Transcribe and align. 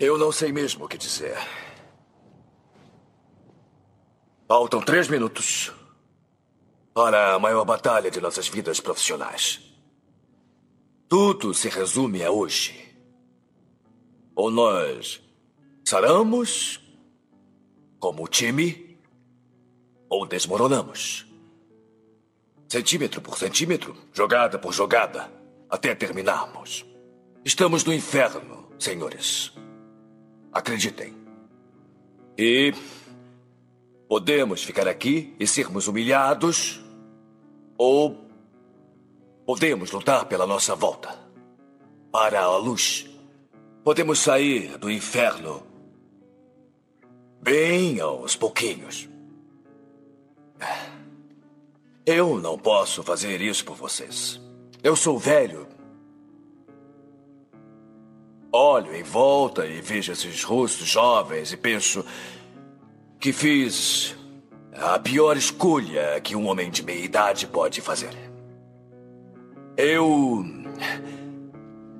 Eu 0.00 0.16
não 0.16 0.32
sei 0.32 0.50
mesmo 0.50 0.86
o 0.86 0.88
que 0.88 0.96
dizer. 0.96 1.36
Faltam 4.48 4.80
três 4.80 5.08
minutos 5.08 5.70
para 6.94 7.34
a 7.34 7.38
maior 7.38 7.66
batalha 7.66 8.10
de 8.10 8.18
nossas 8.18 8.48
vidas 8.48 8.80
profissionais. 8.80 9.60
Tudo 11.06 11.52
se 11.52 11.68
resume 11.68 12.24
a 12.24 12.30
hoje. 12.30 12.96
Ou 14.34 14.50
nós 14.50 15.20
saramos 15.84 16.80
como 17.98 18.26
time, 18.26 18.98
ou 20.08 20.24
desmoronamos. 20.24 21.26
Centímetro 22.70 23.20
por 23.20 23.36
centímetro, 23.36 23.94
jogada 24.14 24.58
por 24.58 24.72
jogada, 24.72 25.30
até 25.68 25.94
terminarmos. 25.94 26.86
Estamos 27.44 27.84
no 27.84 27.92
inferno, 27.92 28.72
senhores. 28.78 29.52
Acreditem. 30.52 31.14
E 32.36 32.72
podemos 34.08 34.62
ficar 34.62 34.88
aqui 34.88 35.34
e 35.38 35.46
sermos 35.46 35.86
humilhados, 35.86 36.80
ou 37.78 38.24
podemos 39.46 39.90
lutar 39.90 40.26
pela 40.26 40.46
nossa 40.46 40.74
volta 40.74 41.16
para 42.10 42.40
a 42.40 42.56
luz. 42.56 43.06
Podemos 43.84 44.18
sair 44.18 44.76
do 44.78 44.90
inferno 44.90 45.62
bem 47.42 48.00
aos 48.00 48.36
pouquinhos. 48.36 49.08
Eu 52.04 52.40
não 52.40 52.58
posso 52.58 53.02
fazer 53.02 53.40
isso 53.40 53.64
por 53.64 53.76
vocês. 53.76 54.40
Eu 54.82 54.96
sou 54.96 55.18
velho 55.18 55.66
Olho 58.52 58.94
em 58.94 59.02
volta 59.02 59.64
e 59.64 59.80
vejo 59.80 60.12
esses 60.12 60.42
rostos 60.42 60.88
jovens 60.88 61.52
e 61.52 61.56
penso 61.56 62.04
que 63.20 63.32
fiz 63.32 64.16
a 64.72 64.98
pior 64.98 65.36
escolha 65.36 66.20
que 66.20 66.34
um 66.34 66.48
homem 66.48 66.70
de 66.70 66.82
meia 66.82 67.04
idade 67.04 67.46
pode 67.46 67.80
fazer. 67.80 68.16
Eu 69.76 70.44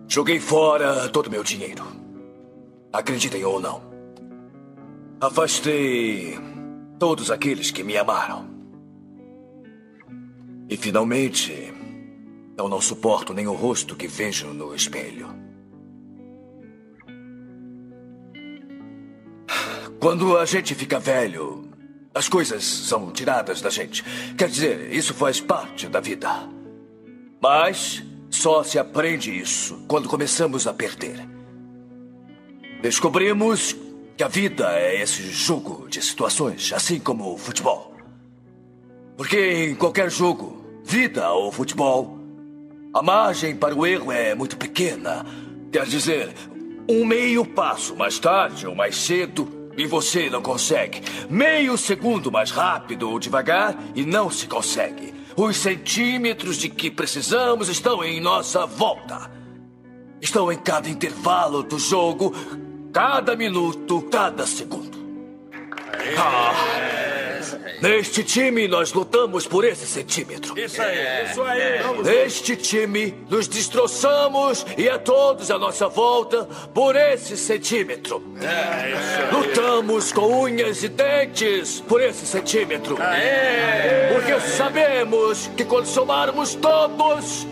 joguei 0.09 0.41
fora 0.41 1.09
todo 1.09 1.29
o 1.29 1.31
meu 1.31 1.45
dinheiro. 1.45 1.85
Acreditem 2.93 3.45
ou 3.45 3.61
não. 3.61 3.83
Afastei 5.21 6.37
todos 6.99 7.31
aqueles 7.31 7.71
que 7.71 7.85
me 7.85 7.97
amaram. 7.97 8.49
E 10.69 10.77
finalmente, 10.77 11.73
eu 12.57 12.69
não 12.69 12.81
suporto 12.81 13.33
nem 13.33 13.47
o 13.47 13.53
rosto 13.53 13.95
que 13.95 14.09
vejo 14.09 14.49
no 14.49 14.75
espelho. 14.75 15.50
Quando 20.01 20.39
a 20.39 20.47
gente 20.47 20.75
fica 20.75 20.99
velho, 20.99 21.69
as 22.15 22.27
coisas 22.27 22.65
são 22.65 23.11
tiradas 23.11 23.61
da 23.61 23.69
gente. 23.69 24.03
Quer 24.35 24.49
dizer, 24.49 24.91
isso 24.91 25.13
faz 25.13 25.43
parte 25.43 25.89
da 25.89 26.01
vida. 26.01 26.49
Mas 27.39 28.03
só 28.31 28.63
se 28.63 28.79
aprende 28.79 29.31
isso 29.31 29.85
quando 29.87 30.09
começamos 30.09 30.67
a 30.67 30.73
perder. 30.73 31.29
Descobrimos 32.81 33.77
que 34.17 34.25
a 34.25 34.29
vida 34.29 34.73
é 34.73 35.03
esse 35.03 35.23
jogo 35.31 35.87
de 35.87 36.01
situações, 36.01 36.73
assim 36.73 36.99
como 36.99 37.35
o 37.35 37.37
futebol. 37.37 37.95
Porque 39.19 39.69
em 39.69 39.75
qualquer 39.75 40.11
jogo, 40.11 40.65
vida 40.83 41.31
ou 41.31 41.53
futebol, 41.53 42.19
a 42.95 43.03
margem 43.03 43.55
para 43.55 43.75
o 43.75 43.87
erro 43.87 44.11
é 44.11 44.35
muito 44.35 44.57
pequena. 44.57 45.27
Quer 45.71 45.85
dizer, 45.85 46.33
um 46.89 47.05
meio 47.05 47.45
passo 47.45 47.95
mais 47.95 48.19
tarde 48.19 48.67
ou 48.67 48.75
mais 48.75 48.97
cedo 48.97 49.60
e 49.81 49.87
você 49.87 50.29
não 50.29 50.43
consegue. 50.43 51.01
Meio 51.29 51.79
segundo 51.79 52.31
mais 52.31 52.51
rápido 52.51 53.11
ou 53.11 53.19
devagar 53.19 53.75
e 53.95 54.05
não 54.05 54.31
se 54.31 54.47
consegue. 54.47 55.15
Os 55.35 55.57
centímetros 55.57 56.59
de 56.59 56.69
que 56.69 56.91
precisamos 56.91 57.69
estão 57.71 58.05
em 58.05 58.21
nossa 58.21 58.67
volta. 58.67 59.31
Estão 60.21 60.53
em 60.53 60.59
cada 60.59 60.89
intervalo 60.89 61.63
do 61.63 61.79
jogo, 61.79 62.35
cada 62.93 63.35
minuto, 63.35 64.03
cada 64.11 64.47
segundo. 64.47 64.99
Ah. 66.19 66.90
Neste 67.81 68.23
time, 68.23 68.69
nós 68.69 68.93
lutamos 68.93 69.47
por 69.47 69.65
esse 69.65 69.87
centímetro. 69.87 70.59
Isso 70.59 70.83
aí, 70.83 71.25
isso 71.25 71.43
aí. 71.43 72.03
Neste 72.05 72.55
time, 72.55 73.15
nos 73.29 73.49
destroçamos 73.49 74.67
e 74.77 74.89
a 74.89 74.99
todos 74.99 75.51
à 75.51 75.59
nossa 75.59 75.89
volta 75.89 76.45
por 76.75 76.95
esse 76.95 77.39
centímetro. 77.39 78.23
É, 78.41 78.91
isso 78.91 79.35
Lutamos 79.35 80.13
com 80.13 80.43
unhas 80.43 80.83
e 80.83 80.89
dentes 80.89 81.81
por 81.81 82.03
esse 82.03 82.27
centímetro. 82.27 82.99
Porque 84.13 84.41
sabemos 84.41 85.51
que 85.57 85.65
quando 85.65 85.87
somarmos 85.87 86.55
todos, 86.57 87.47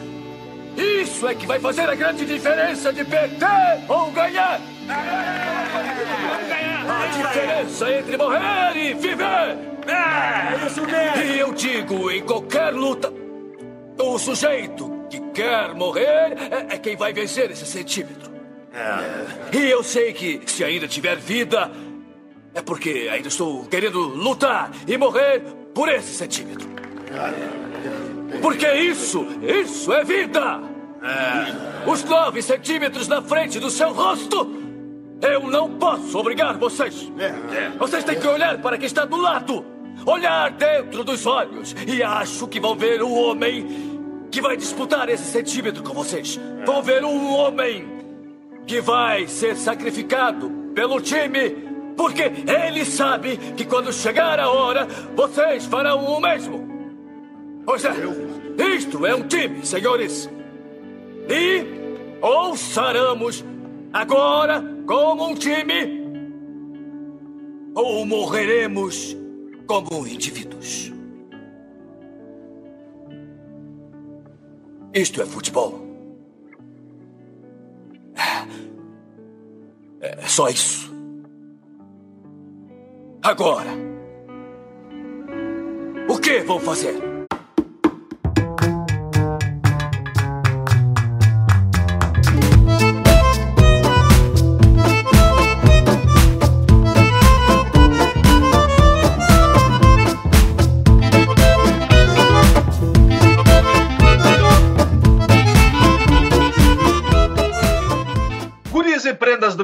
isso 0.77 1.27
é 1.27 1.35
que 1.35 1.47
vai 1.47 1.59
fazer 1.59 1.89
a 1.89 1.95
grande 1.95 2.27
diferença 2.27 2.93
de 2.93 3.03
perder 3.03 3.83
ou 3.89 4.11
ganhar. 4.11 4.61
A 6.89 7.07
diferença 7.07 7.91
entre 7.93 8.17
morrer 8.17 8.77
e 8.77 8.95
viver 8.95 9.79
é, 9.89 10.08
isso 10.69 10.83
mesmo! 10.83 11.23
E 11.23 11.39
eu 11.39 11.53
digo, 11.53 12.11
em 12.11 12.23
qualquer 12.23 12.73
luta, 12.73 13.13
o 13.99 14.19
sujeito 14.19 15.07
que 15.11 15.21
quer 15.33 15.75
morrer 15.75 16.37
é, 16.51 16.75
é 16.75 16.79
quem 16.79 16.97
vai 16.97 17.13
vencer 17.13 17.51
esse 17.51 17.67
centímetro. 17.67 18.31
É. 18.73 19.57
E 19.57 19.71
eu 19.71 19.83
sei 19.83 20.13
que, 20.13 20.43
se 20.47 20.63
ainda 20.63 20.87
tiver 20.87 21.17
vida, 21.17 21.71
é 22.55 22.61
porque 22.63 23.09
ainda 23.11 23.29
estou 23.29 23.65
querendo 23.65 23.99
lutar 23.99 24.71
e 24.87 24.97
morrer 24.97 25.41
por 25.75 25.89
esse 25.89 26.15
centímetro. 26.15 26.69
Porque 28.41 28.71
isso, 28.75 29.27
isso 29.43 29.93
é 29.93 30.05
vida! 30.05 30.61
É. 31.01 31.89
Os 31.89 32.05
nove 32.05 32.43
centímetros 32.43 33.09
na 33.09 33.23
frente 33.23 33.59
do 33.59 33.71
seu 33.71 33.93
rosto 33.93 34.59
eu 35.21 35.49
não 35.49 35.79
posso 35.79 36.19
obrigar 36.19 36.57
vocês. 36.59 37.11
É. 37.19 37.71
Vocês 37.79 38.05
têm 38.05 38.19
que 38.21 38.27
olhar 38.27 38.59
para 38.59 38.77
quem 38.77 38.87
está 38.87 39.05
do 39.05 39.17
lado 39.17 39.78
olhar 40.09 40.51
dentro 40.53 41.05
dos 41.05 41.27
olhos 41.27 41.75
e 41.87 42.03
acho 42.03 42.47
que 42.49 42.61
vão 42.61 42.75
ver 42.75 43.03
o 43.03 43.13
homem 43.13 43.67
que 44.31 44.41
vai 44.41 44.57
disputar 44.57 45.09
esse 45.09 45.25
centímetro 45.25 45.83
com 45.83 45.93
vocês. 45.93 46.39
Vão 46.65 46.83
ver 46.83 47.05
um 47.05 47.33
homem 47.35 47.87
que 48.67 48.81
vai 48.81 49.27
ser 49.27 49.57
sacrificado 49.57 50.51
pelo 50.75 51.01
time 51.01 51.69
porque 51.97 52.23
ele 52.23 52.85
sabe 52.85 53.37
que 53.57 53.65
quando 53.65 53.93
chegar 53.93 54.39
a 54.39 54.49
hora, 54.49 54.87
vocês 55.17 55.65
farão 55.65 56.05
o 56.05 56.21
mesmo. 56.21 56.69
Pois 57.65 57.85
é, 57.85 57.93
isto 58.77 59.05
é 59.05 59.15
um 59.15 59.27
time, 59.27 59.67
senhores. 59.67 60.31
E 61.29 61.67
ou 62.21 62.57
saramos 62.57 63.45
agora 63.93 64.65
como 64.87 65.29
um 65.29 65.35
time, 65.35 66.07
ou 67.75 68.07
morreremos 68.07 69.17
como 69.69 70.07
indivíduos. 70.07 70.91
Isto 74.95 75.23
é 75.23 75.27
futebol. 75.27 75.87
É 80.01 80.27
só 80.27 80.49
isso. 80.49 80.91
Agora, 83.23 83.71
o 86.09 86.19
que 86.19 86.41
vão 86.41 86.59
fazer? 86.59 87.18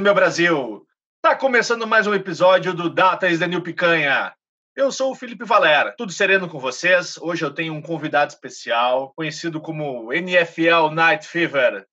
Meu 0.04 0.14
Brasil! 0.14 0.86
Tá 1.22 1.34
começando 1.34 1.86
mais 1.86 2.06
um 2.06 2.12
episódio 2.12 2.74
do 2.74 2.90
Data 2.90 3.26
is 3.26 3.38
the 3.38 3.46
New 3.46 3.62
Picanha. 3.62 4.34
Eu 4.76 4.92
sou 4.92 5.12
o 5.12 5.14
Felipe 5.14 5.46
Valera, 5.46 5.94
tudo 5.96 6.12
sereno 6.12 6.46
com 6.46 6.58
vocês. 6.58 7.16
Hoje 7.16 7.42
eu 7.42 7.50
tenho 7.50 7.72
um 7.72 7.80
convidado 7.80 8.30
especial, 8.30 9.14
conhecido 9.16 9.62
como 9.62 10.12
NFL 10.12 10.90
Night 10.92 11.26
Fever, 11.26 11.86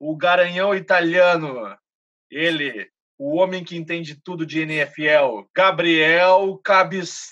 o 0.00 0.16
garanhão 0.16 0.74
italiano. 0.74 1.76
Ele, 2.30 2.88
o 3.18 3.36
homem 3.36 3.62
que 3.62 3.76
entende 3.76 4.18
tudo 4.24 4.46
de 4.46 4.62
NFL, 4.62 5.42
Gabriel 5.54 6.58
Cabistani. 6.64 7.26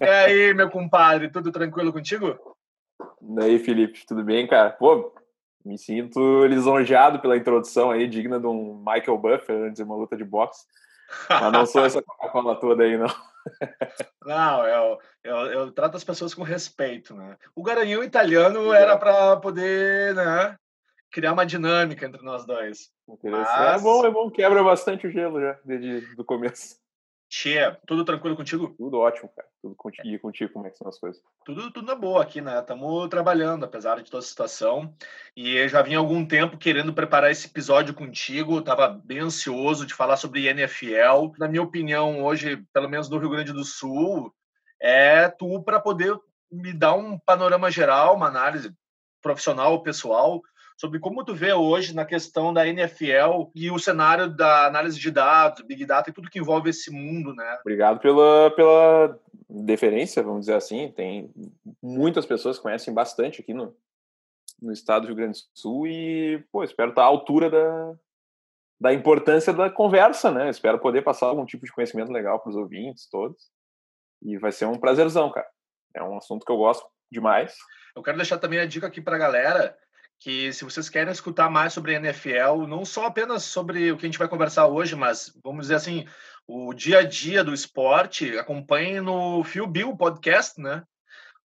E 0.00 0.04
aí, 0.04 0.54
meu 0.54 0.70
compadre, 0.70 1.30
tudo 1.30 1.52
tranquilo 1.52 1.92
contigo? 1.92 2.38
E 3.20 3.42
aí, 3.42 3.58
Felipe, 3.58 4.04
tudo 4.06 4.22
bem, 4.22 4.46
cara? 4.46 4.70
Pô, 4.70 5.14
me 5.64 5.78
sinto 5.78 6.44
lisonjeado 6.46 7.20
pela 7.20 7.36
introdução 7.36 7.90
aí, 7.90 8.06
digna 8.06 8.38
de 8.38 8.46
um 8.46 8.82
Michael 8.84 9.18
Buffer 9.18 9.56
antes 9.56 9.76
de 9.76 9.82
uma 9.82 9.96
luta 9.96 10.16
de 10.16 10.24
boxe. 10.24 10.64
Mas 11.28 11.52
não 11.52 11.66
sou 11.66 11.84
essa 11.84 12.02
Coca-Cola 12.02 12.58
toda 12.58 12.84
aí, 12.84 12.96
não. 12.98 13.08
Não, 14.24 14.66
eu, 14.66 14.98
eu, 15.22 15.36
eu, 15.52 15.70
trato 15.70 15.98
as 15.98 16.04
pessoas 16.04 16.32
com 16.32 16.42
respeito, 16.42 17.14
né? 17.14 17.36
O 17.54 17.62
garanhão 17.62 18.02
italiano 18.02 18.72
era 18.72 18.96
para 18.96 19.36
poder, 19.36 20.14
né, 20.14 20.56
criar 21.12 21.34
uma 21.34 21.44
dinâmica 21.44 22.06
entre 22.06 22.22
nós 22.22 22.46
dois. 22.46 22.90
Mas... 23.22 23.76
É 23.76 23.82
bom, 23.82 24.06
é 24.06 24.10
bom, 24.10 24.30
quebra 24.30 24.64
bastante 24.64 25.06
o 25.06 25.10
gelo 25.10 25.42
já, 25.42 25.58
desde 25.62 26.16
do 26.16 26.24
começo. 26.24 26.76
Tia, 27.36 27.76
tudo 27.84 28.04
tranquilo 28.04 28.36
contigo? 28.36 28.72
Tudo 28.78 29.00
ótimo, 29.00 29.28
cara. 29.34 29.48
Tudo 29.60 29.74
contigo, 29.74 30.06
e 30.06 30.18
contigo, 30.20 30.52
como 30.52 30.68
é 30.68 30.70
que 30.70 30.78
são 30.78 30.86
as 30.86 30.96
coisas? 31.00 31.20
Tudo, 31.44 31.72
tudo 31.72 31.84
na 31.84 31.96
boa 31.96 32.22
aqui, 32.22 32.40
né? 32.40 32.60
Estamos 32.60 33.08
trabalhando, 33.08 33.64
apesar 33.64 34.00
de 34.00 34.08
toda 34.08 34.22
a 34.22 34.26
situação. 34.26 34.94
E 35.36 35.56
eu 35.56 35.68
já 35.68 35.82
vim 35.82 35.96
há 35.96 35.98
algum 35.98 36.24
tempo 36.24 36.56
querendo 36.56 36.94
preparar 36.94 37.32
esse 37.32 37.48
episódio 37.48 37.92
contigo. 37.92 38.60
Estava 38.60 38.86
bem 38.86 39.18
ansioso 39.18 39.84
de 39.84 39.94
falar 39.94 40.16
sobre 40.16 40.46
NFL. 40.46 41.32
Na 41.36 41.48
minha 41.48 41.62
opinião, 41.62 42.22
hoje, 42.22 42.64
pelo 42.72 42.88
menos 42.88 43.08
no 43.08 43.18
Rio 43.18 43.30
Grande 43.30 43.52
do 43.52 43.64
Sul, 43.64 44.32
é 44.80 45.28
tu 45.28 45.60
para 45.64 45.80
poder 45.80 46.16
me 46.52 46.72
dar 46.72 46.94
um 46.94 47.18
panorama 47.18 47.68
geral, 47.68 48.14
uma 48.14 48.28
análise 48.28 48.72
profissional, 49.20 49.82
pessoal, 49.82 50.40
sobre 50.76 50.98
como 50.98 51.24
tu 51.24 51.34
vê 51.34 51.52
hoje 51.52 51.94
na 51.94 52.04
questão 52.04 52.52
da 52.52 52.66
NFL 52.66 53.50
e 53.54 53.70
o 53.70 53.78
cenário 53.78 54.28
da 54.28 54.66
análise 54.66 54.98
de 54.98 55.10
dados, 55.10 55.62
Big 55.62 55.86
Data 55.86 56.10
e 56.10 56.12
tudo 56.12 56.30
que 56.30 56.38
envolve 56.38 56.70
esse 56.70 56.90
mundo, 56.90 57.34
né? 57.34 57.58
Obrigado 57.60 58.00
pela, 58.00 58.50
pela 58.50 59.20
deferência, 59.48 60.22
vamos 60.22 60.40
dizer 60.40 60.54
assim. 60.54 60.92
Tem 60.92 61.32
muitas 61.82 62.26
pessoas 62.26 62.56
que 62.56 62.62
conhecem 62.62 62.92
bastante 62.92 63.40
aqui 63.40 63.54
no, 63.54 63.74
no 64.60 64.72
estado 64.72 65.02
do 65.02 65.06
Rio 65.08 65.16
Grande 65.16 65.38
do 65.38 65.58
Sul 65.58 65.86
e, 65.86 66.44
pô, 66.50 66.64
espero 66.64 66.90
estar 66.90 67.02
à 67.02 67.06
altura 67.06 67.48
da, 67.48 67.94
da 68.80 68.92
importância 68.92 69.52
da 69.52 69.70
conversa, 69.70 70.30
né? 70.32 70.50
Espero 70.50 70.80
poder 70.80 71.02
passar 71.02 71.26
algum 71.26 71.46
tipo 71.46 71.64
de 71.64 71.72
conhecimento 71.72 72.12
legal 72.12 72.40
para 72.40 72.50
os 72.50 72.56
ouvintes 72.56 73.08
todos. 73.08 73.50
E 74.22 74.36
vai 74.38 74.50
ser 74.50 74.66
um 74.66 74.78
prazerzão, 74.78 75.30
cara. 75.30 75.46
É 75.94 76.02
um 76.02 76.16
assunto 76.16 76.44
que 76.44 76.50
eu 76.50 76.56
gosto 76.56 76.84
demais. 77.12 77.54
Eu 77.94 78.02
quero 78.02 78.16
deixar 78.16 78.38
também 78.38 78.58
a 78.58 78.66
dica 78.66 78.88
aqui 78.88 79.00
para 79.00 79.14
a 79.14 79.18
galera 79.18 79.76
que 80.20 80.52
se 80.52 80.64
vocês 80.64 80.88
querem 80.88 81.12
escutar 81.12 81.50
mais 81.50 81.72
sobre 81.72 81.94
NFL, 81.94 82.66
não 82.66 82.84
só 82.84 83.06
apenas 83.06 83.44
sobre 83.44 83.92
o 83.92 83.96
que 83.96 84.06
a 84.06 84.08
gente 84.08 84.18
vai 84.18 84.28
conversar 84.28 84.66
hoje, 84.66 84.96
mas 84.96 85.32
vamos 85.42 85.62
dizer 85.62 85.74
assim, 85.74 86.06
o 86.46 86.72
dia 86.72 87.00
a 87.00 87.02
dia 87.02 87.44
do 87.44 87.52
esporte, 87.52 88.38
acompanhem 88.38 89.00
no 89.00 89.44
Fio 89.44 89.66
Bill 89.66 89.96
Podcast, 89.96 90.60
né? 90.60 90.82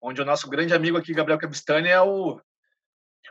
Onde 0.01 0.21
o 0.21 0.25
nosso 0.25 0.50
grande 0.50 0.74
amigo 0.74 0.98
aqui, 0.98 1.13
Gabriel 1.13 1.39
Cabistani, 1.39 1.89
é 1.89 2.01
o, 2.01 2.39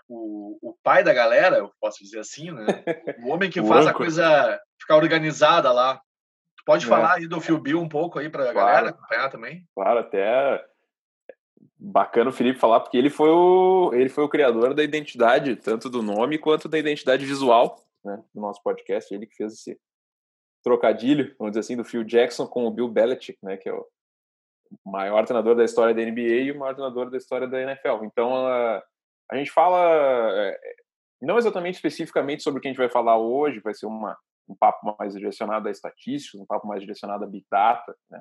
o, 0.06 0.58
o 0.60 0.76
pai 0.82 1.02
da 1.02 1.14
galera, 1.14 1.58
eu 1.58 1.72
posso 1.80 2.02
dizer 2.02 2.20
assim, 2.20 2.50
né? 2.50 2.66
O 3.24 3.28
homem 3.28 3.50
que 3.50 3.62
faz 3.62 3.86
a 3.86 3.94
coisa 3.94 4.60
ficar 4.80 4.96
organizada 4.96 5.72
lá. 5.72 6.00
Pode 6.66 6.84
é. 6.84 6.88
falar 6.88 7.14
aí 7.14 7.26
do 7.26 7.40
Fio 7.40 7.58
Bill 7.58 7.80
um 7.80 7.88
pouco 7.88 8.18
aí 8.18 8.28
para 8.28 8.50
a 8.50 8.52
claro. 8.52 8.68
galera 8.68 8.90
acompanhar 8.90 9.30
também? 9.30 9.66
Claro, 9.74 10.00
até 10.00 10.62
bacana 11.78 12.30
o 12.30 12.32
Felipe 12.32 12.58
falar, 12.58 12.80
porque 12.80 12.96
ele 12.96 13.10
foi 13.10 13.30
o, 13.30 13.92
ele 13.94 14.08
foi 14.08 14.24
o 14.24 14.28
criador 14.28 14.74
da 14.74 14.82
identidade, 14.82 15.54
tanto 15.56 15.88
do 15.88 16.02
nome 16.02 16.38
quanto 16.38 16.68
da 16.68 16.78
identidade 16.78 17.24
visual 17.24 17.80
né, 18.04 18.22
do 18.34 18.40
nosso 18.40 18.62
podcast. 18.62 19.14
Ele 19.14 19.26
que 19.26 19.36
fez 19.36 19.52
esse 19.52 19.80
trocadilho, 20.62 21.34
vamos 21.38 21.52
dizer 21.52 21.60
assim, 21.60 21.76
do 21.76 21.84
Phil 21.84 22.02
Jackson 22.02 22.46
com 22.46 22.66
o 22.66 22.70
Bill 22.70 22.88
Belichick, 22.88 23.38
né, 23.42 23.56
que 23.56 23.68
é 23.68 23.72
o 23.72 23.86
maior 24.84 25.24
treinador 25.24 25.54
da 25.54 25.64
história 25.64 25.94
da 25.94 26.02
NBA 26.02 26.20
e 26.20 26.52
o 26.52 26.58
maior 26.58 26.74
treinador 26.74 27.10
da 27.10 27.16
história 27.16 27.46
da 27.46 27.60
NFL. 27.60 28.04
Então, 28.04 28.46
a, 28.46 28.82
a 29.30 29.36
gente 29.36 29.50
fala, 29.50 29.78
é, 30.32 30.58
não 31.22 31.38
exatamente 31.38 31.76
especificamente 31.76 32.42
sobre 32.42 32.58
o 32.58 32.60
que 32.60 32.68
a 32.68 32.70
gente 32.70 32.78
vai 32.78 32.90
falar 32.90 33.16
hoje, 33.18 33.60
vai 33.60 33.72
ser 33.72 33.86
uma, 33.86 34.18
um 34.48 34.56
papo 34.56 34.96
mais 34.98 35.14
direcionado 35.14 35.68
a 35.68 35.70
estatísticas, 35.70 36.40
um 36.40 36.46
papo 36.46 36.66
mais 36.66 36.80
direcionado 36.80 37.24
a 37.24 37.26
Big 37.26 37.46
Data, 37.50 37.96
né? 38.10 38.20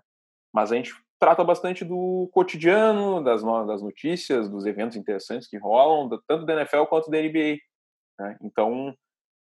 mas 0.53 0.71
a 0.71 0.75
gente 0.75 0.93
trata 1.19 1.43
bastante 1.43 1.83
do 1.83 2.29
cotidiano, 2.31 3.23
das, 3.23 3.41
das 3.43 3.81
notícias, 3.81 4.49
dos 4.49 4.65
eventos 4.65 4.97
interessantes 4.97 5.47
que 5.47 5.57
rolam, 5.57 6.09
tanto 6.27 6.45
da 6.45 6.53
NFL 6.53 6.83
quanto 6.83 7.09
da 7.09 7.17
NBA. 7.17 7.57
Né? 8.19 8.37
Então, 8.41 8.95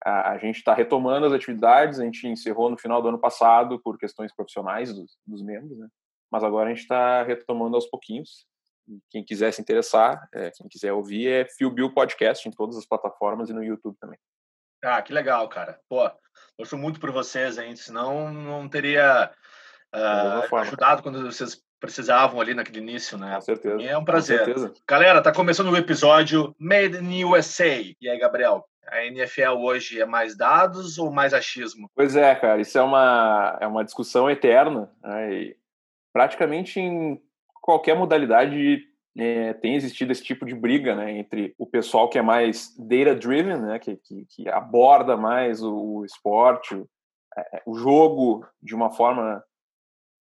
a, 0.05 0.33
a 0.33 0.39
gente 0.39 0.57
está 0.57 0.75
retomando 0.75 1.27
as 1.27 1.33
atividades, 1.33 1.99
a 1.99 2.05
gente 2.05 2.27
encerrou 2.27 2.71
no 2.71 2.79
final 2.79 3.01
do 3.01 3.09
ano 3.09 3.19
passado 3.19 3.81
por 3.81 3.99
questões 3.99 4.35
profissionais 4.35 4.93
dos, 4.93 5.17
dos 5.27 5.43
membros, 5.43 5.79
né? 5.79 5.89
mas 6.31 6.43
agora 6.43 6.67
a 6.71 6.73
gente 6.73 6.83
está 6.83 7.23
retomando 7.23 7.77
aos 7.77 7.87
pouquinhos. 7.87 8.47
quem 9.11 9.25
quiser 9.25 9.53
se 9.53 9.61
interessar, 9.61 10.29
é, 10.33 10.51
quem 10.51 10.69
quiser 10.69 10.93
ouvir, 10.93 11.29
é 11.29 11.45
Phil 11.45 11.71
Bill 11.71 11.93
Podcast 11.93 12.49
em 12.49 12.53
todas 12.53 12.77
as 12.77 12.87
plataformas 12.87 13.51
e 13.51 13.53
no 13.53 13.63
YouTube 13.63 13.97
também. 14.01 14.19
Ah, 14.85 15.01
que 15.01 15.13
legal, 15.13 15.49
cara. 15.49 15.79
Pô, 15.89 16.11
torço 16.57 16.77
muito 16.77 16.99
por 16.99 17.13
vocês, 17.13 17.57
hein? 17.57 17.77
Senão 17.77 18.33
não 18.33 18.69
teria 18.69 19.33
uh, 19.95 20.57
ajudado 20.57 21.03
quando 21.03 21.23
vocês 21.23 21.61
precisavam 21.81 22.41
ali 22.41 22.55
naquele 22.55 22.79
início, 22.79 23.19
né? 23.19 23.35
Com 23.37 23.41
certeza. 23.41 23.83
E 23.83 23.87
é 23.87 23.99
um 23.99 24.05
prazer. 24.05 24.55
Galera, 24.89 25.23
tá 25.23 25.33
começando 25.33 25.71
o 25.71 25.77
episódio 25.77 26.55
Made 26.59 26.99
in 26.99 27.25
USA. 27.25 27.81
E 28.01 28.09
aí, 28.09 28.19
Gabriel? 28.19 28.65
A 28.89 29.05
NFL 29.05 29.59
hoje 29.59 30.01
é 30.01 30.05
mais 30.05 30.37
dados 30.37 30.99
ou 30.99 31.11
mais 31.11 31.33
achismo? 31.33 31.91
Pois 31.95 32.15
é, 32.15 32.35
cara, 32.35 32.61
isso 32.61 32.77
é 32.77 32.83
uma, 32.83 33.59
é 33.61 33.67
uma 33.67 33.85
discussão 33.85 34.31
eterna. 34.31 34.91
Né? 35.03 35.55
praticamente 36.13 36.79
em 36.79 37.21
qualquer 37.63 37.97
modalidade 37.97 38.85
é, 39.17 39.53
tem 39.55 39.75
existido 39.75 40.13
esse 40.13 40.23
tipo 40.23 40.45
de 40.45 40.55
briga 40.55 40.95
né, 40.95 41.19
entre 41.19 41.55
o 41.59 41.67
pessoal 41.67 42.09
que 42.09 42.19
é 42.19 42.23
mais 42.23 42.75
data-driven, 42.79 43.59
né, 43.59 43.79
que, 43.79 43.97
que, 43.97 44.27
que, 44.27 44.49
aborda 44.49 45.17
mais 45.17 45.63
o, 45.63 45.75
o 45.75 46.05
esporte, 46.05 46.75
o, 46.75 46.89
é, 47.37 47.63
o 47.67 47.75
jogo 47.75 48.47
de 48.63 48.75
uma 48.75 48.91
forma 48.91 49.43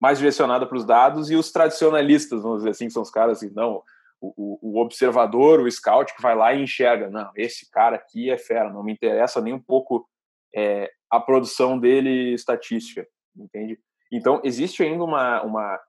mais 0.03 0.17
direcionada 0.17 0.67
para 0.67 0.75
os 0.75 0.83
dados 0.83 1.31
e 1.31 1.35
os 1.37 1.49
tradicionalistas, 1.49 2.43
vamos 2.43 2.57
dizer 2.57 2.71
assim, 2.71 2.89
são 2.89 3.01
os 3.01 3.09
caras 3.09 3.37
assim, 3.37 3.49
não, 3.55 3.81
o, 4.19 4.59
o, 4.61 4.81
observador, 4.81 5.61
o 5.61 5.71
scout 5.71 6.13
que 6.13 6.21
vai 6.21 6.35
lá 6.35 6.53
e 6.53 6.61
enxerga, 6.61 7.09
não, 7.09 7.31
esse 7.37 7.71
cara 7.71 7.95
aqui 7.95 8.29
é 8.29 8.37
fera, 8.37 8.69
não 8.69 8.83
me 8.83 8.91
interessa 8.91 9.39
nem 9.39 9.53
um 9.53 9.61
pouco 9.61 10.05
é, 10.53 10.91
a 11.09 11.21
produção 11.21 11.79
dele 11.79 12.33
estatística, 12.33 13.07
entende? 13.33 13.79
Então, 14.11 14.41
existe 14.43 14.83
ainda 14.83 15.05
uma, 15.05 15.41
uma, 15.41 15.79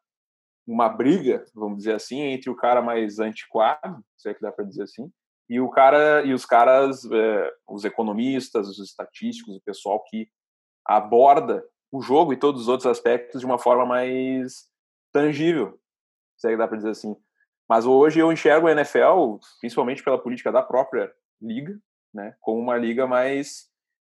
uma 0.65 0.89
briga, 0.89 1.45
vamos 1.53 1.79
dizer 1.79 1.97
assim, 1.97 2.21
entre 2.21 2.49
o 2.49 2.55
cara 2.55 2.81
mais 2.81 3.19
antiquado, 3.19 4.01
se 4.17 4.29
é 4.29 4.35
que 4.35 4.41
dá 4.41 4.53
para 4.53 4.65
dizer 4.65 4.85
assim, 4.85 5.11
e 5.51 5.59
o 5.59 5.69
cara 5.69 6.23
e 6.23 6.33
os 6.33 6.47
caras, 6.47 7.05
é, 7.05 7.53
os 7.69 7.85
economistas, 7.85 8.69
os 8.69 8.79
estatísticos, 8.79 9.57
o 9.57 9.63
pessoal 9.63 10.01
que 10.05 10.29
aborda 10.87 11.65
o 11.95 12.03
jogo 12.03 12.33
e 12.33 12.37
todos 12.37 12.63
os 12.63 12.69
outros 12.69 12.89
aspectos 12.89 13.41
de 13.41 13.47
uma 13.47 13.57
forma 13.57 13.87
mais 13.87 14.65
tangível, 15.13 15.79
se 16.37 16.49
é 16.49 16.51
que 16.51 16.57
dá 16.57 16.67
para 16.67 16.77
dizer 16.77 16.91
assim. 16.91 17.15
Mas 17.69 17.87
hoje 17.87 18.19
eu 18.19 18.33
enxergo 18.33 18.67
a 18.67 18.73
NFL, 18.73 19.39
principalmente 19.61 20.03
pela 20.03 20.21
política 20.21 20.51
da 20.51 20.61
própria 20.61 21.13
liga, 21.41 21.79
né, 22.13 22.35
como 22.41 22.61
uma 22.61 22.77
liga 22.77 23.07
mais 23.07 23.69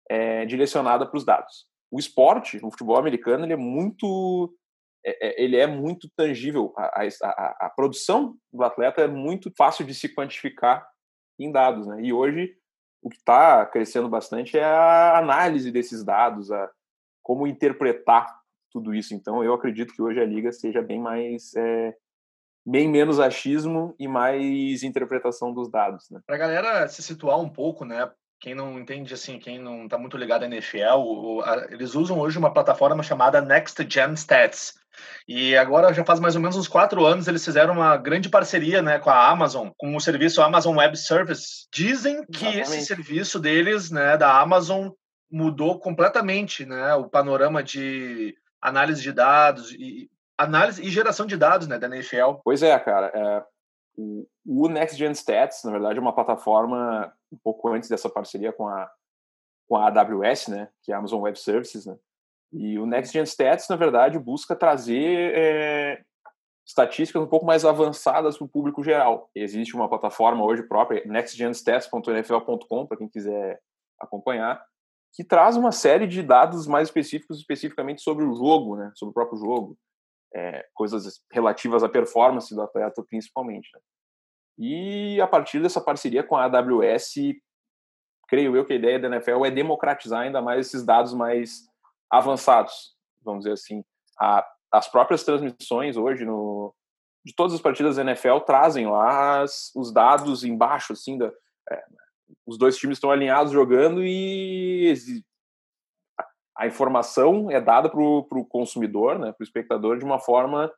é, 0.09 0.45
direcionada 0.47 1.05
para 1.05 1.15
os 1.15 1.23
dados. 1.23 1.67
O 1.91 1.99
esporte, 1.99 2.57
o 2.57 2.71
futebol 2.71 2.97
americano, 2.97 3.45
ele 3.45 3.53
é 3.53 3.57
muito, 3.57 4.57
é, 5.05 5.27
é, 5.27 5.43
ele 5.43 5.55
é 5.55 5.67
muito 5.67 6.09
tangível. 6.17 6.73
A, 6.75 7.03
a, 7.03 7.67
a, 7.67 7.69
produção 7.69 8.35
do 8.51 8.63
atleta 8.63 9.01
é 9.01 9.07
muito 9.07 9.53
fácil 9.55 9.85
de 9.85 9.93
se 9.93 10.09
quantificar 10.09 10.87
em 11.39 11.51
dados, 11.51 11.85
né? 11.85 12.01
E 12.01 12.11
hoje 12.11 12.57
o 12.99 13.09
que 13.11 13.17
está 13.17 13.63
crescendo 13.67 14.09
bastante 14.09 14.57
é 14.57 14.63
a 14.63 15.19
análise 15.19 15.71
desses 15.71 16.03
dados, 16.03 16.51
a, 16.51 16.71
como 17.25 17.47
interpretar 17.47 18.27
tudo 18.71 18.93
isso. 18.93 19.15
Então, 19.15 19.43
eu 19.43 19.51
acredito 19.51 19.95
que 19.95 20.01
hoje 20.01 20.19
a 20.19 20.25
liga 20.25 20.51
seja 20.51 20.79
bem 20.79 20.99
mais 20.99 21.55
é, 21.55 21.95
bem 22.63 22.87
menos 22.87 23.19
achismo 23.19 23.95
e 23.99 24.07
mais 24.07 24.83
interpretação 24.83 25.51
dos 25.51 25.67
dados, 25.67 26.05
né? 26.11 26.19
Para 26.27 26.35
a 26.35 26.39
galera 26.39 26.87
se 26.87 27.01
situar 27.01 27.39
um 27.39 27.49
pouco, 27.49 27.83
né? 27.83 28.07
Quem 28.39 28.53
não 28.53 28.79
entende 28.79 29.11
assim, 29.11 29.39
quem 29.39 29.57
não 29.57 29.85
está 29.85 29.97
muito 29.97 30.17
ligado 30.17 30.43
à 30.43 30.45
NFL, 30.45 30.97
o, 30.97 31.41
a, 31.41 31.65
eles 31.71 31.95
usam 31.95 32.19
hoje 32.19 32.37
uma 32.37 32.53
plataforma 32.53 33.01
chamada 33.01 33.41
Next 33.41 33.83
Gen 33.89 34.13
Stats. 34.13 34.73
E 35.27 35.57
agora 35.57 35.91
já 35.91 36.05
faz 36.05 36.19
mais 36.19 36.35
ou 36.35 36.41
menos 36.41 36.55
uns 36.55 36.67
quatro 36.67 37.05
anos 37.05 37.27
eles 37.27 37.43
fizeram 37.43 37.73
uma 37.73 37.97
grande 37.97 38.29
parceria, 38.29 38.83
né, 38.83 38.99
com 38.99 39.09
a 39.09 39.29
Amazon, 39.29 39.69
com 39.77 39.95
o 39.95 39.99
serviço 39.99 40.43
Amazon 40.43 40.77
Web 40.77 40.95
Service. 40.95 41.67
Dizem 41.73 42.23
que 42.25 42.45
Exatamente. 42.45 42.61
esse 42.61 42.85
serviço 42.85 43.39
deles, 43.39 43.89
né, 43.89 44.15
da 44.15 44.39
Amazon, 44.39 44.89
mudou 45.29 45.79
completamente 45.79 46.65
né, 46.65 46.93
o 46.95 47.09
panorama 47.09 47.63
de 47.63 48.35
análise 48.61 49.01
de 49.01 49.11
dados 49.11 49.71
e 49.73 50.09
análise 50.37 50.81
e 50.81 50.89
geração 50.89 51.25
de 51.25 51.37
dados 51.37 51.67
né, 51.67 51.77
da 51.77 51.87
NFL. 51.87 52.39
Pois 52.43 52.61
é, 52.63 52.77
cara. 52.79 53.11
É, 53.13 53.45
o, 54.45 54.67
Next 54.67 54.97
Gen 54.97 55.11
Stats, 55.11 55.63
na 55.63 55.71
verdade, 55.71 55.97
é 55.97 56.01
uma 56.01 56.13
plataforma 56.13 57.13
um 57.31 57.37
pouco 57.37 57.69
antes 57.69 57.89
dessa 57.89 58.09
parceria 58.09 58.51
com 58.51 58.67
a, 58.67 58.89
com 59.67 59.77
a 59.77 59.87
AWS, 59.87 60.47
né, 60.49 60.69
que 60.83 60.91
é 60.91 60.95
a 60.95 60.97
Amazon 60.97 61.21
Web 61.21 61.39
Services. 61.39 61.85
Né, 61.85 61.95
e 62.51 62.77
o 62.77 62.85
Next 62.85 63.13
Gen 63.13 63.23
Stats, 63.23 63.67
na 63.69 63.75
verdade, 63.75 64.19
busca 64.19 64.55
trazer 64.55 65.33
é, 65.35 66.01
estatísticas 66.65 67.21
um 67.21 67.27
pouco 67.27 67.45
mais 67.45 67.63
avançadas 67.63 68.37
para 68.37 68.45
o 68.45 68.49
público 68.49 68.83
geral. 68.83 69.29
Existe 69.35 69.75
uma 69.75 69.87
plataforma 69.89 70.43
hoje 70.43 70.63
própria, 70.63 71.03
nextgenstats.nfl.com, 71.05 72.85
para 72.87 72.97
quem 72.97 73.07
quiser 73.07 73.61
acompanhar, 73.99 74.65
que 75.15 75.23
traz 75.23 75.55
uma 75.55 75.71
série 75.71 76.05
de 76.05 76.21
dados 76.21 76.67
mais 76.67 76.89
específicos, 76.89 77.39
especificamente 77.39 78.01
sobre 78.01 78.25
o 78.25 78.35
jogo, 78.35 78.75
né? 78.75 78.91
sobre 78.95 79.11
o 79.11 79.13
próprio 79.13 79.39
jogo, 79.39 79.77
é, 80.33 80.67
coisas 80.73 81.21
relativas 81.31 81.83
à 81.83 81.89
performance 81.89 82.53
do 82.53 82.61
atleta, 82.61 83.01
principalmente. 83.01 83.69
Né? 83.73 83.79
E 84.57 85.21
a 85.21 85.27
partir 85.27 85.61
dessa 85.61 85.79
parceria 85.79 86.21
com 86.21 86.35
a 86.35 86.43
AWS, 86.43 87.13
creio 88.27 88.57
eu 88.57 88.65
que 88.65 88.73
a 88.73 88.75
ideia 88.75 88.99
da 88.99 89.07
NFL 89.07 89.45
é 89.45 89.51
democratizar 89.51 90.21
ainda 90.21 90.41
mais 90.41 90.67
esses 90.67 90.83
dados 90.83 91.13
mais 91.13 91.65
avançados, 92.11 92.93
vamos 93.23 93.45
dizer 93.45 93.53
assim. 93.53 93.85
A, 94.19 94.45
as 94.69 94.89
próprias 94.89 95.23
transmissões 95.23 95.95
hoje 95.95 96.25
no, 96.25 96.75
de 97.25 97.33
todas 97.33 97.53
as 97.53 97.61
partidas 97.61 97.95
da 97.95 98.01
NFL 98.01 98.39
trazem 98.45 98.85
lá 98.85 99.41
as, 99.41 99.71
os 99.73 99.93
dados 99.93 100.43
embaixo, 100.43 100.91
assim, 100.91 101.17
da, 101.17 101.31
é, 101.71 101.83
os 102.45 102.57
dois 102.57 102.77
times 102.77 102.97
estão 102.97 103.11
alinhados 103.11 103.51
jogando 103.51 104.03
e 104.03 104.93
a 106.57 106.67
informação 106.67 107.51
é 107.51 107.59
dada 107.59 107.89
para 107.89 107.99
o 107.99 108.45
consumidor, 108.45 109.19
né, 109.19 109.31
para 109.31 109.41
o 109.41 109.43
espectador, 109.43 109.97
de 109.97 110.05
uma 110.05 110.19
forma 110.19 110.71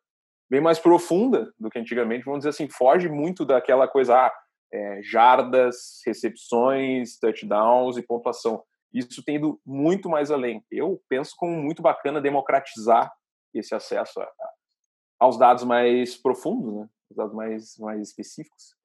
bem 0.50 0.60
mais 0.60 0.80
profunda 0.80 1.54
do 1.60 1.70
que 1.70 1.78
antigamente. 1.78 2.26
Vamos 2.26 2.40
dizer 2.40 2.50
assim, 2.50 2.70
foge 2.70 3.08
muito 3.08 3.46
daquela 3.46 3.88
coisa, 3.88 4.26
ah, 4.26 4.34
é, 4.74 5.02
jardas, 5.04 6.02
recepções, 6.06 7.20
touchdowns 7.20 7.98
e 7.98 8.02
pontuação. 8.02 8.64
Isso 8.94 9.24
tem 9.24 9.36
ido 9.36 9.60
muito 9.66 10.10
mais 10.10 10.32
além. 10.32 10.66
Eu 10.72 11.02
penso 11.08 11.36
como 11.38 11.56
muito 11.56 11.82
bacana 11.82 12.22
democratizar 12.22 13.12
esse 13.54 13.76
acesso 13.76 14.20
a, 14.20 14.24
a, 14.24 14.50
aos 15.20 15.38
dados 15.38 15.64
mais 15.64 16.16
profundos, 16.16 16.74
né? 16.74 16.90
os 17.10 17.18
dados 17.18 17.34
mais, 17.34 17.78
mais 17.78 18.10
específicos. 18.10 18.76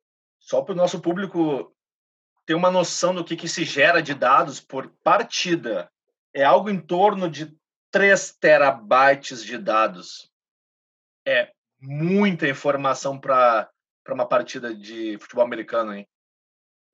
Só 0.40 0.62
para 0.62 0.72
o 0.72 0.76
nosso 0.76 1.00
público 1.00 1.72
ter 2.52 2.54
uma 2.54 2.70
noção 2.70 3.14
do 3.14 3.24
que, 3.24 3.34
que 3.34 3.48
se 3.48 3.64
gera 3.64 4.02
de 4.02 4.12
dados 4.12 4.60
por 4.60 4.90
partida. 5.02 5.90
É 6.34 6.44
algo 6.44 6.68
em 6.68 6.78
torno 6.78 7.30
de 7.30 7.56
3 7.90 8.36
terabytes 8.38 9.42
de 9.42 9.56
dados. 9.56 10.30
É 11.26 11.50
muita 11.80 12.46
informação 12.46 13.18
para 13.18 13.70
uma 14.10 14.26
partida 14.26 14.74
de 14.74 15.16
futebol 15.18 15.44
americano, 15.46 15.94
hein? 15.94 16.06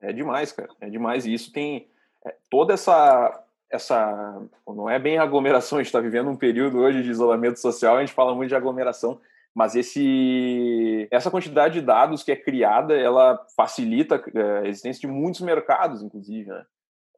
É 0.00 0.12
demais, 0.12 0.52
cara. 0.52 0.68
É 0.80 0.88
demais. 0.88 1.26
E 1.26 1.34
isso 1.34 1.50
tem 1.50 1.90
é, 2.24 2.36
toda 2.48 2.72
essa 2.74 3.44
essa 3.68 4.40
não 4.66 4.88
é 4.88 4.98
bem 4.98 5.18
aglomeração, 5.18 5.76
a 5.78 5.82
gente 5.82 5.88
está 5.88 6.00
vivendo 6.00 6.30
um 6.30 6.36
período 6.36 6.78
hoje 6.78 7.02
de 7.02 7.10
isolamento 7.10 7.58
social, 7.58 7.96
a 7.96 8.00
gente 8.00 8.14
fala 8.14 8.34
muito 8.34 8.48
de 8.48 8.54
aglomeração, 8.54 9.20
mas 9.58 9.74
esse 9.74 11.08
essa 11.10 11.32
quantidade 11.32 11.80
de 11.80 11.84
dados 11.84 12.22
que 12.22 12.30
é 12.30 12.36
criada, 12.36 12.96
ela 12.96 13.44
facilita 13.56 14.22
é, 14.32 14.58
a 14.58 14.68
existência 14.68 15.00
de 15.00 15.12
muitos 15.12 15.40
mercados, 15.40 16.00
inclusive, 16.00 16.48
né? 16.48 16.64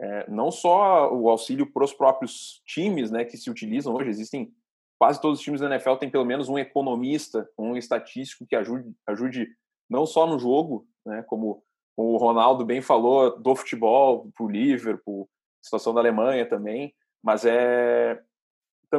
É, 0.00 0.30
não 0.30 0.50
só 0.50 1.12
o 1.12 1.28
auxílio 1.28 1.70
para 1.70 1.84
os 1.84 1.92
próprios 1.92 2.62
times, 2.64 3.10
né, 3.10 3.26
que 3.26 3.36
se 3.36 3.50
utilizam 3.50 3.94
hoje, 3.94 4.08
existem 4.08 4.50
quase 4.98 5.20
todos 5.20 5.38
os 5.38 5.44
times 5.44 5.60
da 5.60 5.66
NFL 5.66 5.96
têm 5.96 6.08
pelo 6.08 6.24
menos 6.24 6.48
um 6.48 6.58
economista, 6.58 7.46
um 7.58 7.76
estatístico 7.76 8.46
que 8.46 8.56
ajude, 8.56 8.90
ajude 9.06 9.46
não 9.90 10.06
só 10.06 10.26
no 10.26 10.38
jogo, 10.38 10.86
né, 11.04 11.22
como 11.24 11.62
o 11.94 12.16
Ronaldo 12.16 12.64
bem 12.64 12.80
falou 12.80 13.38
do 13.38 13.54
futebol 13.54 14.32
para 14.34 14.46
o 14.46 14.48
Liverpool, 14.48 15.28
situação 15.60 15.92
da 15.92 16.00
Alemanha 16.00 16.48
também, 16.48 16.94
mas 17.22 17.44
é 17.44 18.18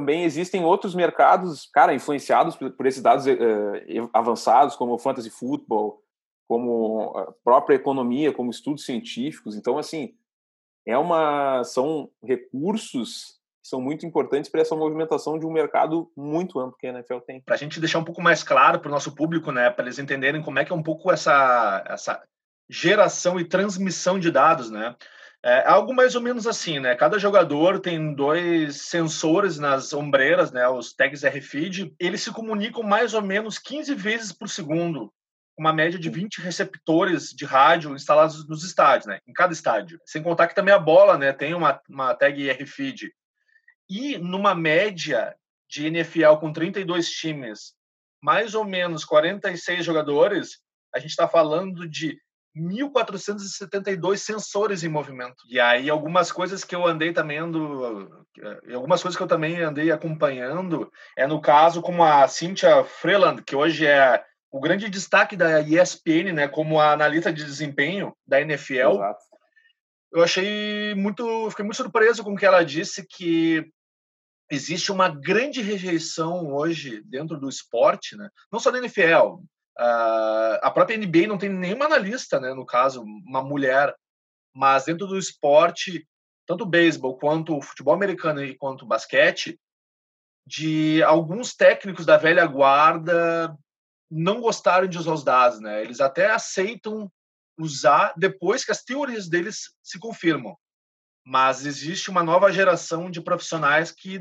também 0.02 0.24
existem 0.24 0.66
outros 0.66 0.96
mercados, 0.96 1.70
cara, 1.72 1.94
influenciados 1.94 2.56
por 2.56 2.88
esses 2.88 3.04
dados 3.04 3.28
uh, 3.28 4.10
avançados, 4.12 4.76
como 4.76 4.94
o 4.94 4.98
fantasy 4.98 5.30
football, 5.30 6.02
como 6.48 7.16
a 7.16 7.32
própria 7.44 7.76
economia, 7.76 8.34
como 8.34 8.50
estudos 8.50 8.84
científicos. 8.84 9.56
Então, 9.56 9.78
assim, 9.78 10.16
é 10.88 10.98
uma 10.98 11.64
são 11.64 12.10
recursos 12.24 13.40
que 13.62 13.68
são 13.70 13.80
muito 13.80 14.08
importantes 14.08 14.50
para 14.50 14.62
essa 14.62 14.76
movimentação 14.76 15.38
de 15.38 15.46
um 15.46 15.52
mercado 15.52 16.12
muito 16.18 16.60
amplo 16.60 16.78
que 16.80 16.88
a 16.88 16.90
NFL 16.90 17.20
tem. 17.20 17.40
Para 17.40 17.54
a 17.54 17.58
gente 17.58 17.80
deixar 17.80 18.00
um 18.00 18.04
pouco 18.04 18.24
mais 18.24 18.42
claro 18.42 18.80
para 18.80 18.90
o 18.90 18.92
nosso 18.92 19.14
público, 19.14 19.52
né, 19.52 19.70
para 19.70 19.86
eles 19.86 20.00
entenderem 20.00 20.42
como 20.42 20.58
é 20.58 20.66
que 20.66 20.74
é 20.74 20.76
um 20.76 20.82
pouco 20.82 21.12
essa 21.12 21.84
essa 21.88 22.24
geração 22.68 23.40
e 23.40 23.46
transmissão 23.46 24.18
de 24.18 24.32
dados, 24.32 24.72
né? 24.72 24.96
É 25.44 25.68
algo 25.68 25.94
mais 25.94 26.16
ou 26.16 26.22
menos 26.22 26.46
assim, 26.46 26.80
né? 26.80 26.96
Cada 26.96 27.18
jogador 27.18 27.80
tem 27.80 28.14
dois 28.14 28.84
sensores 28.84 29.58
nas 29.58 29.92
ombreiras, 29.92 30.52
né? 30.52 30.68
Os 30.68 30.94
tags 30.94 31.24
RFID. 31.24 31.96
Eles 32.00 32.22
se 32.22 32.32
comunicam 32.32 32.84
mais 32.84 33.16
ou 33.16 33.24
menos 33.24 33.58
15 33.58 33.96
vezes 33.96 34.32
por 34.32 34.48
segundo, 34.48 35.12
uma 35.58 35.74
média 35.74 35.98
de 35.98 36.10
20 36.12 36.42
receptores 36.42 37.30
de 37.30 37.44
rádio 37.44 37.96
instalados 37.96 38.48
nos 38.48 38.64
estádios, 38.64 39.08
né? 39.08 39.20
Em 39.28 39.34
cada 39.34 39.52
estádio. 39.52 40.00
Sem 40.06 40.22
contar 40.22 40.48
que 40.48 40.54
também 40.54 40.74
a 40.74 40.80
bola, 40.80 41.18
né? 41.18 41.34
Tem 41.34 41.56
uma, 41.56 41.82
uma 41.90 42.14
tag 42.14 42.52
RFID. 42.52 43.12
E 43.90 44.20
numa 44.20 44.54
média 44.54 45.36
de 45.68 45.88
NFL 45.88 46.36
com 46.40 46.54
32 46.54 47.10
times, 47.10 47.74
mais 48.22 48.54
ou 48.54 48.64
menos 48.64 49.04
46 49.04 49.84
jogadores, 49.84 50.60
a 50.94 51.00
gente 51.00 51.12
está 51.12 51.28
falando 51.28 51.90
de 51.90 52.20
1.472 52.56 54.18
sensores 54.18 54.84
em 54.84 54.90
movimento. 54.90 55.44
E 55.50 55.60
aí 55.60 55.90
algumas 55.90 56.32
coisas 56.32 56.64
que 56.64 56.76
eu 56.76 56.86
andei 56.86 57.14
também 57.14 57.38
ando, 57.38 58.26
algumas 58.74 59.02
coisas 59.02 59.18
que 59.18 59.24
eu 59.24 59.28
também 59.28 59.60
andei 59.62 59.92
acompanhando 59.92 60.92
é 61.18 61.26
no 61.26 61.42
caso 61.42 61.82
como 61.82 62.04
a 62.04 62.28
Cynthia 62.28 62.84
Freeland, 62.84 63.44
que 63.44 63.56
hoje 63.56 63.86
é 63.86 64.24
o 64.52 64.60
grande 64.60 64.90
destaque 64.90 65.38
da 65.38 65.62
ESPN, 65.62 66.34
né, 66.34 66.48
como 66.48 66.80
a 66.80 66.92
analista 66.92 67.32
de 67.32 67.44
desempenho 67.44 68.14
da 68.28 68.42
NFL. 68.42 68.96
Exato. 68.96 69.24
Eu 70.14 70.24
achei 70.24 70.94
muito, 70.94 71.50
fiquei 71.52 71.64
muito 71.64 71.78
surpreso 71.78 72.22
com 72.22 72.34
o 72.34 72.36
que 72.36 72.46
ela 72.46 72.66
disse 72.66 73.08
que 73.08 73.66
existe 74.52 74.92
uma 74.92 75.08
grande 75.08 75.62
rejeição 75.62 76.54
hoje 76.54 77.02
dentro 77.06 77.40
do 77.40 77.48
esporte, 77.48 78.18
né? 78.18 78.30
Não 78.52 78.60
só 78.60 78.70
da 78.70 78.80
NFL, 78.80 79.40
Uh, 79.82 80.62
a 80.62 80.70
própria 80.70 80.96
NBA 80.96 81.26
não 81.28 81.40
tem 81.40 81.50
nenhuma 81.50 81.86
analista, 81.86 82.40
né, 82.40 82.54
no 82.54 82.66
caso, 82.66 83.02
uma 83.02 83.42
mulher, 83.42 83.96
mas 84.54 84.86
dentro 84.86 85.08
do 85.08 85.18
esporte, 85.18 86.08
tanto 86.46 86.66
o 86.66 86.68
beisebol 86.68 87.18
quanto 87.18 87.58
o 87.58 87.62
futebol 87.64 87.96
americano 87.96 88.44
e 88.44 88.56
quanto 88.56 88.84
o 88.84 88.88
basquete, 88.88 89.60
de 90.46 91.02
alguns 91.02 91.56
técnicos 91.56 92.06
da 92.06 92.18
velha 92.18 92.46
guarda 92.46 93.58
não 94.12 94.42
gostaram 94.42 94.88
de 94.88 94.98
usar 94.98 95.14
os 95.14 95.24
dados, 95.24 95.62
né? 95.62 95.82
Eles 95.82 96.02
até 96.02 96.30
aceitam 96.30 97.10
usar 97.58 98.14
depois 98.18 98.66
que 98.66 98.72
as 98.72 98.84
teorias 98.84 99.30
deles 99.30 99.74
se 99.82 99.98
confirmam. 99.98 100.58
Mas 101.26 101.66
existe 101.66 102.10
uma 102.10 102.24
nova 102.24 102.52
geração 102.52 103.10
de 103.10 103.22
profissionais 103.22 103.92
que 103.92 104.20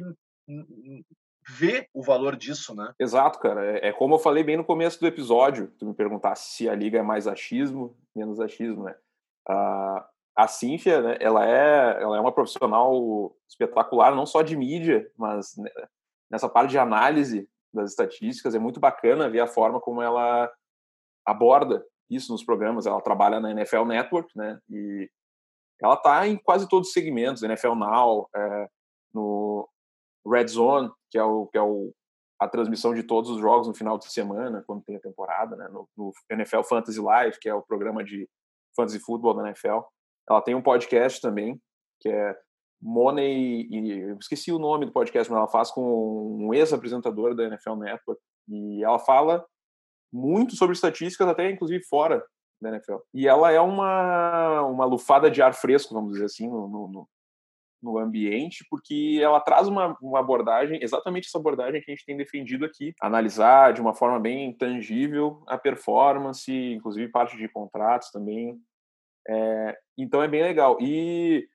vê 1.49 1.89
o 1.93 2.03
valor 2.03 2.37
disso, 2.37 2.75
né? 2.75 2.93
Exato, 2.99 3.39
cara. 3.39 3.79
É, 3.79 3.89
é, 3.89 3.93
como 3.93 4.15
eu 4.15 4.19
falei 4.19 4.43
bem 4.43 4.57
no 4.57 4.65
começo 4.65 5.01
do 5.01 5.07
episódio, 5.07 5.73
tu 5.79 5.87
me 5.87 5.95
perguntasse 5.95 6.55
se 6.55 6.69
a 6.69 6.75
liga 6.75 6.99
é 6.99 7.03
mais 7.03 7.27
achismo, 7.27 7.97
menos 8.15 8.41
achismo, 8.41 8.85
né? 8.85 8.95
Uh, 9.49 10.03
a 10.37 10.47
Cínfia, 10.47 11.03
né, 11.03 11.17
ela, 11.21 11.47
é, 11.47 12.03
ela 12.03 12.17
é 12.17 12.21
uma 12.21 12.33
profissional 12.33 13.35
espetacular, 13.49 14.15
não 14.15 14.25
só 14.25 14.43
de 14.43 14.57
mídia, 14.57 15.11
mas 15.17 15.55
nessa 16.31 16.49
parte 16.49 16.71
de 16.71 16.79
análise 16.79 17.49
das 17.73 17.91
estatísticas. 17.91 18.55
É 18.55 18.59
muito 18.59 18.81
bacana 18.81 19.29
ver 19.29 19.41
a 19.41 19.47
forma 19.47 19.81
como 19.81 20.03
ela 20.03 20.51
aborda 21.25 21.85
isso 22.09 22.33
nos 22.33 22.45
programas. 22.45 22.87
Ela 22.87 23.01
trabalha 23.01 23.41
na 23.41 23.51
NFL 23.53 23.85
Network, 23.85 24.37
né? 24.37 24.59
E 24.69 25.11
ela 25.83 25.95
está 25.95 26.27
em 26.27 26.37
quase 26.37 26.69
todos 26.69 26.89
os 26.89 26.95
segmentos, 26.95 27.43
NFL 27.43 27.75
Now, 27.75 28.29
é, 28.35 28.69
no 29.15 29.69
Red 30.27 30.49
Zone, 30.49 30.91
que 31.11 31.19
é, 31.19 31.23
o, 31.23 31.47
que 31.47 31.59
é 31.59 31.63
o, 31.63 31.93
a 32.41 32.49
transmissão 32.49 32.95
de 32.95 33.03
todos 33.03 33.31
os 33.31 33.41
jogos 33.41 33.69
no 33.69 33.75
final 33.75 33.99
de 33.99 34.11
semana, 34.11 34.63
quando 34.67 34.83
tem 34.85 34.97
a 34.97 35.01
temporada, 35.01 35.57
né? 35.57 35.69
no, 35.69 35.89
no 35.97 36.13
NFL 36.31 36.63
Fantasy 36.63 37.01
Live, 37.01 37.39
que 37.41 37.49
é 37.49 37.55
o 37.55 37.63
programa 37.63 38.05
de 38.05 38.29
fantasy 38.77 38.99
football 39.01 39.35
da 39.35 39.47
NFL. 39.49 39.81
Ela 40.29 40.43
tem 40.43 40.55
um 40.55 40.63
podcast 40.63 41.21
também, 41.21 41.61
que 42.01 42.09
é 42.09 42.37
Money, 42.81 43.69
e 43.71 43.91
eu 44.11 44.17
esqueci 44.17 44.53
o 44.53 44.59
nome 44.59 44.87
do 44.87 44.93
podcast, 44.93 45.31
mas 45.31 45.39
ela 45.39 45.49
faz 45.49 45.71
com 45.71 46.39
um 46.41 46.55
ex-apresentador 46.55 47.35
da 47.35 47.45
NFL 47.45 47.77
Network, 47.77 48.21
e 48.49 48.83
ela 48.83 48.99
fala 48.99 49.45
muito 50.13 50.57
sobre 50.57 50.75
estatísticas, 50.75 51.29
até 51.29 51.51
inclusive 51.51 51.85
fora 51.85 52.25
da 52.61 52.71
NFL. 52.71 52.97
E 53.15 53.29
ela 53.29 53.51
é 53.51 53.61
uma, 53.61 54.63
uma 54.63 54.85
lufada 54.85 55.31
de 55.31 55.43
ar 55.43 55.55
fresco, 55.55 55.95
vamos 55.95 56.13
dizer 56.13 56.25
assim, 56.25 56.49
no, 56.49 56.69
no, 56.69 57.09
no 57.83 57.99
ambiente, 57.99 58.65
porque 58.69 59.19
ela 59.23 59.41
traz 59.41 59.67
uma, 59.67 59.97
uma 60.01 60.21
abordagem, 60.21 60.83
exatamente 60.83 61.27
essa 61.27 61.39
abordagem 61.39 61.81
que 61.81 61.91
a 61.91 61.95
gente 61.95 62.05
tem 62.05 62.17
defendido 62.17 62.65
aqui, 62.65 62.95
analisar 63.01 63.73
de 63.73 63.81
uma 63.81 63.95
forma 63.95 64.21
bem 64.21 64.53
tangível 64.57 65.43
a 65.47 65.57
performance, 65.57 66.53
inclusive 66.53 67.11
parte 67.11 67.37
de 67.37 67.49
contratos 67.49 68.11
também. 68.11 68.61
É, 69.29 69.79
então 69.97 70.23
é 70.23 70.29
bem 70.29 70.43
legal. 70.43 70.77
E 70.81 71.49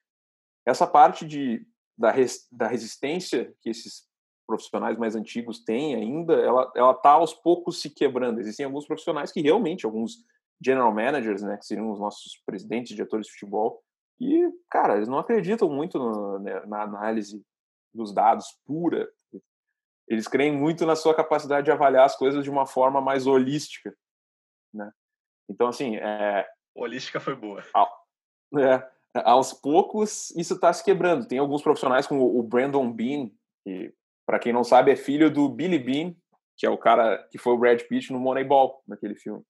essa 0.66 0.88
parte 0.88 1.26
de, 1.26 1.66
da, 1.98 2.12
res, 2.12 2.48
da 2.52 2.68
resistência 2.68 3.54
que 3.62 3.70
esses 3.70 4.04
profissionais 4.48 4.98
mais 4.98 5.16
antigos 5.16 5.64
têm 5.64 5.96
ainda, 5.96 6.34
ela 6.36 6.72
ela 6.76 6.92
está 6.92 7.12
aos 7.12 7.34
poucos 7.34 7.82
se 7.82 7.90
quebrando. 7.90 8.40
Existem 8.40 8.66
alguns 8.66 8.86
profissionais 8.86 9.32
que 9.32 9.42
realmente, 9.42 9.86
alguns 9.86 10.18
general 10.64 10.94
managers, 10.94 11.42
né, 11.42 11.58
que 11.58 11.66
seriam 11.66 11.92
os 11.92 12.00
nossos 12.00 12.42
presidentes, 12.46 12.96
diretores 12.96 13.28
de 13.28 13.34
futebol, 13.34 13.84
e, 14.20 14.50
cara, 14.70 14.96
eles 14.96 15.08
não 15.08 15.18
acreditam 15.18 15.70
muito 15.70 15.98
no, 15.98 16.40
né, 16.40 16.66
na 16.66 16.84
análise 16.84 17.44
dos 17.94 18.14
dados 18.14 18.58
pura. 18.66 19.10
Eles 20.08 20.28
creem 20.28 20.52
muito 20.52 20.86
na 20.86 20.96
sua 20.96 21.16
capacidade 21.16 21.66
de 21.66 21.72
avaliar 21.72 22.06
as 22.06 22.16
coisas 22.16 22.44
de 22.44 22.50
uma 22.50 22.66
forma 22.66 23.02
mais 23.02 23.26
holística, 23.26 23.96
né? 24.74 24.92
Então, 25.50 25.68
assim, 25.68 25.96
é... 25.98 26.48
Holística 26.76 27.20
foi 27.20 27.36
boa. 27.36 27.64
É, 28.58 29.22
aos 29.24 29.54
poucos, 29.54 30.32
isso 30.32 30.56
está 30.56 30.72
se 30.74 30.84
quebrando. 30.84 31.28
Tem 31.28 31.40
alguns 31.40 31.62
profissionais 31.62 32.06
como 32.06 32.38
o 32.38 32.44
Brandon 32.44 32.92
Bean, 32.92 33.32
que, 33.64 33.94
para 34.26 34.40
quem 34.40 34.52
não 34.52 34.64
sabe, 34.64 34.92
é 34.92 34.96
filho 34.96 35.32
do 35.32 35.48
Billy 35.50 35.80
Bean, 35.80 36.14
que 36.58 36.66
é 36.66 36.70
o 36.70 36.78
cara 36.78 37.18
que 37.32 37.38
foi 37.38 37.54
o 37.54 37.58
Brad 37.58 37.82
Pitt 37.82 38.12
no 38.12 38.20
Moneyball, 38.20 38.84
naquele 38.88 39.16
filme. 39.16 39.44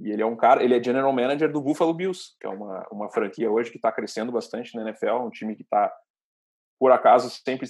E 0.00 0.10
ele 0.10 0.22
é 0.22 0.26
um 0.26 0.36
cara, 0.36 0.62
ele 0.62 0.76
é 0.76 0.82
general 0.82 1.12
manager 1.12 1.50
do 1.52 1.62
Buffalo 1.62 1.94
Bills, 1.94 2.32
que 2.40 2.46
é 2.46 2.50
uma, 2.50 2.86
uma 2.90 3.10
franquia 3.10 3.50
hoje 3.50 3.70
que 3.70 3.76
está 3.76 3.92
crescendo 3.92 4.32
bastante 4.32 4.74
na 4.74 4.82
NFL, 4.82 5.24
um 5.24 5.30
time 5.30 5.54
que 5.54 5.62
está, 5.62 5.92
por 6.80 6.90
acaso, 6.90 7.30
sempre 7.30 7.68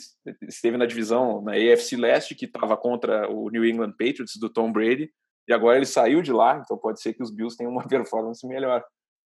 esteve 0.48 0.78
na 0.78 0.86
divisão, 0.86 1.42
na 1.42 1.52
AFC 1.52 1.96
Leste, 1.96 2.34
que 2.34 2.46
estava 2.46 2.76
contra 2.76 3.30
o 3.30 3.50
New 3.50 3.64
England 3.64 3.92
Patriots 3.92 4.38
do 4.40 4.48
Tom 4.48 4.72
Brady, 4.72 5.10
e 5.46 5.52
agora 5.52 5.76
ele 5.76 5.86
saiu 5.86 6.22
de 6.22 6.32
lá, 6.32 6.56
então 6.56 6.78
pode 6.78 7.00
ser 7.00 7.12
que 7.12 7.22
os 7.22 7.30
Bills 7.30 7.56
tenham 7.56 7.72
uma 7.72 7.84
performance 7.88 8.46
melhor. 8.46 8.82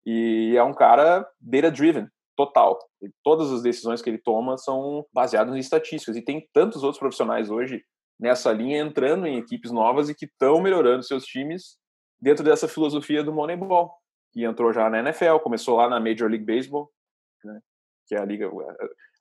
E 0.06 0.54
é 0.56 0.64
um 0.64 0.74
cara 0.74 1.28
data-driven, 1.42 2.08
total. 2.38 2.78
E 3.02 3.10
todas 3.24 3.52
as 3.52 3.64
decisões 3.64 4.02
que 4.04 4.10
ele 4.10 4.20
toma 4.20 4.56
são 4.58 5.04
baseadas 5.12 5.56
em 5.56 5.60
estatísticas. 5.60 6.16
E 6.16 6.22
tem 6.22 6.48
tantos 6.54 6.84
outros 6.84 7.00
profissionais 7.00 7.50
hoje 7.50 7.84
nessa 8.20 8.52
linha 8.52 8.80
entrando 8.80 9.26
em 9.26 9.38
equipes 9.38 9.72
novas 9.72 10.08
e 10.08 10.16
que 10.16 10.26
estão 10.26 10.62
melhorando 10.62 11.04
seus 11.04 11.26
times 11.26 11.78
dentro 12.26 12.44
dessa 12.44 12.68
filosofia 12.68 13.24
do 13.24 13.32
Moneyball, 13.32 13.94
que 14.34 14.44
entrou 14.44 14.74
já 14.74 14.90
na 14.90 14.98
NFL, 14.98 15.38
começou 15.44 15.78
lá 15.78 15.88
na 15.88 16.00
Major 16.00 16.28
League 16.28 16.44
Baseball, 16.44 16.92
né, 17.44 17.62
que 18.08 18.16
é 18.16 18.20
a 18.20 18.26
liga. 18.26 18.50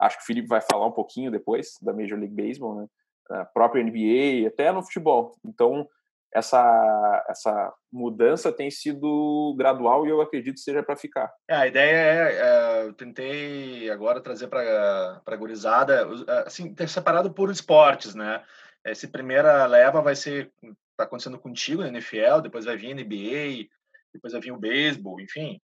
Acho 0.00 0.16
que 0.16 0.22
o 0.22 0.26
Felipe 0.26 0.48
vai 0.48 0.62
falar 0.62 0.86
um 0.86 0.92
pouquinho 0.92 1.30
depois 1.30 1.74
da 1.82 1.92
Major 1.92 2.18
League 2.18 2.34
Baseball, 2.34 2.80
né, 2.80 2.86
a 3.28 3.44
própria 3.44 3.84
NBA, 3.84 4.48
até 4.48 4.72
no 4.72 4.82
futebol. 4.82 5.36
Então, 5.44 5.86
essa, 6.32 7.26
essa 7.28 7.74
mudança 7.92 8.50
tem 8.50 8.70
sido 8.70 9.54
gradual 9.58 10.06
e 10.06 10.08
eu 10.08 10.22
acredito 10.22 10.58
seja 10.58 10.82
para 10.82 10.96
ficar. 10.96 11.30
É, 11.46 11.56
a 11.56 11.66
ideia 11.66 11.94
é, 11.94 12.36
é, 12.36 12.86
eu 12.86 12.94
tentei 12.94 13.90
agora 13.90 14.18
trazer 14.18 14.48
para 14.48 15.22
a 15.26 15.36
gurizada, 15.36 16.08
assim, 16.46 16.74
ter 16.74 16.88
separado 16.88 17.34
por 17.34 17.50
esportes, 17.50 18.14
né? 18.14 18.42
Essa 18.82 19.06
primeira 19.06 19.66
leva 19.66 20.00
vai 20.00 20.16
ser 20.16 20.50
está 20.94 21.04
acontecendo 21.04 21.38
contigo 21.38 21.82
na 21.82 21.88
NFL, 21.88 22.40
depois 22.42 22.64
vai 22.64 22.76
vir 22.76 22.92
a 22.92 22.94
NBA, 22.94 23.68
depois 24.12 24.32
vai 24.32 24.40
vir 24.40 24.52
o 24.52 24.58
beisebol, 24.58 25.20
enfim. 25.20 25.60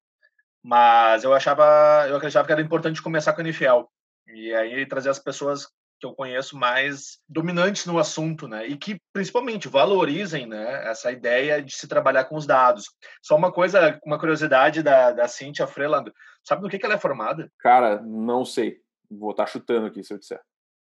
Mas 0.64 1.24
eu 1.24 1.34
achava, 1.34 2.06
eu 2.10 2.18
acreditava 2.18 2.46
que 2.46 2.52
era 2.52 2.62
importante 2.62 3.02
começar 3.02 3.34
com 3.34 3.42
a 3.42 3.44
NFL. 3.44 3.84
E 4.28 4.54
aí 4.54 4.86
trazer 4.86 5.10
as 5.10 5.20
pessoas 5.20 5.68
que 6.00 6.06
eu 6.06 6.14
conheço 6.14 6.58
mais 6.58 7.20
dominantes 7.28 7.86
no 7.86 8.00
assunto, 8.00 8.48
né? 8.48 8.66
E 8.68 8.78
que 8.78 8.98
principalmente 9.14 9.68
valorizem, 9.68 10.46
né, 10.48 10.90
essa 10.90 11.12
ideia 11.12 11.62
de 11.62 11.74
se 11.74 11.88
trabalhar 11.88 12.26
com 12.26 12.36
os 12.36 12.48
dados. 12.48 12.86
Só 13.22 13.36
uma 13.36 13.52
coisa, 13.52 14.00
uma 14.06 14.18
curiosidade 14.18 14.82
da, 14.82 15.12
da 15.12 15.28
Cynthia 15.28 15.68
Freeland. 15.68 16.12
Sabe 16.44 16.62
no 16.62 16.70
que, 16.70 16.80
que 16.80 16.86
ela 16.86 16.96
é 16.96 17.00
formada? 17.00 17.52
Cara, 17.60 18.02
não 18.02 18.46
sei. 18.46 18.80
Vou 19.12 19.32
estar 19.32 19.46
tá 19.46 19.52
chutando 19.52 19.88
aqui 19.88 20.04
se 20.04 20.14
eu 20.14 20.18
disser. 20.18 20.40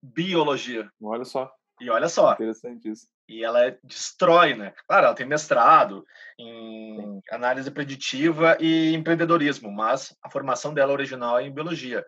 Biologia. 0.02 0.90
Olha 1.02 1.24
só. 1.24 1.50
E 1.80 1.88
olha 1.88 2.08
só. 2.08 2.34
Interessante 2.34 2.90
isso. 2.90 3.06
E 3.28 3.44
ela 3.44 3.78
destrói, 3.84 4.54
né? 4.54 4.72
Claro, 4.86 5.06
ela 5.06 5.14
tem 5.14 5.26
mestrado 5.26 6.04
em 6.38 7.20
análise 7.30 7.70
preditiva 7.70 8.56
e 8.58 8.94
empreendedorismo, 8.94 9.70
mas 9.70 10.16
a 10.22 10.30
formação 10.30 10.72
dela 10.72 10.92
original 10.92 11.38
é 11.38 11.44
em 11.44 11.52
biologia. 11.52 12.04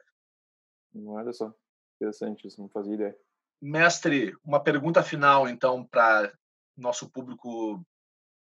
Olha 1.06 1.32
só. 1.32 1.52
Interessante 1.96 2.46
isso, 2.46 2.60
não 2.60 2.68
fazia 2.70 2.94
ideia. 2.94 3.16
Mestre, 3.60 4.34
uma 4.42 4.62
pergunta 4.62 5.02
final, 5.02 5.46
então, 5.46 5.84
para 5.84 6.32
nosso 6.74 7.10
público 7.10 7.84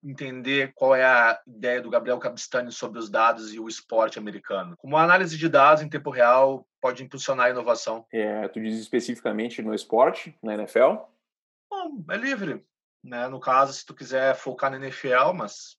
entender 0.02 0.72
qual 0.74 0.94
é 0.94 1.04
a 1.04 1.40
ideia 1.46 1.80
do 1.80 1.88
Gabriel 1.88 2.18
Cabistani 2.18 2.70
sobre 2.70 2.98
os 2.98 3.08
dados 3.08 3.54
e 3.54 3.58
o 3.58 3.68
esporte 3.68 4.18
americano. 4.18 4.76
Como 4.76 4.96
a 4.96 5.02
análise 5.02 5.38
de 5.38 5.48
dados 5.48 5.82
em 5.82 5.88
tempo 5.88 6.10
real 6.10 6.66
pode 6.80 7.02
impulsionar 7.02 7.46
a 7.46 7.50
inovação? 7.50 8.04
É, 8.12 8.46
tu 8.48 8.60
diz 8.60 8.78
especificamente 8.78 9.62
no 9.62 9.72
esporte, 9.72 10.36
na 10.42 10.54
NFL? 10.54 10.96
Bom, 11.70 12.04
é 12.10 12.16
livre. 12.16 12.64
Né? 13.04 13.28
No 13.28 13.38
caso, 13.38 13.74
se 13.74 13.84
tu 13.84 13.94
quiser 13.94 14.34
focar 14.34 14.70
na 14.70 14.78
NFL, 14.78 15.34
mas 15.34 15.76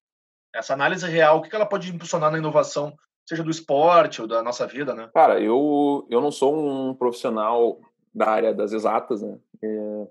essa 0.54 0.74
análise 0.74 1.06
real, 1.08 1.40
o 1.40 1.42
que 1.42 1.54
ela 1.54 1.66
pode 1.66 1.94
impulsionar 1.94 2.32
na 2.32 2.38
inovação, 2.38 2.96
seja 3.28 3.44
do 3.44 3.50
esporte 3.50 4.22
ou 4.22 4.28
da 4.28 4.44
nossa 4.44 4.68
vida, 4.68 4.94
né? 4.94 5.10
Cara, 5.12 5.42
eu, 5.42 6.08
eu 6.10 6.22
não 6.22 6.32
sou 6.32 6.56
um 6.56 6.94
profissional 6.94 7.82
da 8.14 8.30
área 8.30 8.54
das 8.54 8.72
exatas, 8.72 9.24
né? 9.24 9.40
É, 9.62 10.08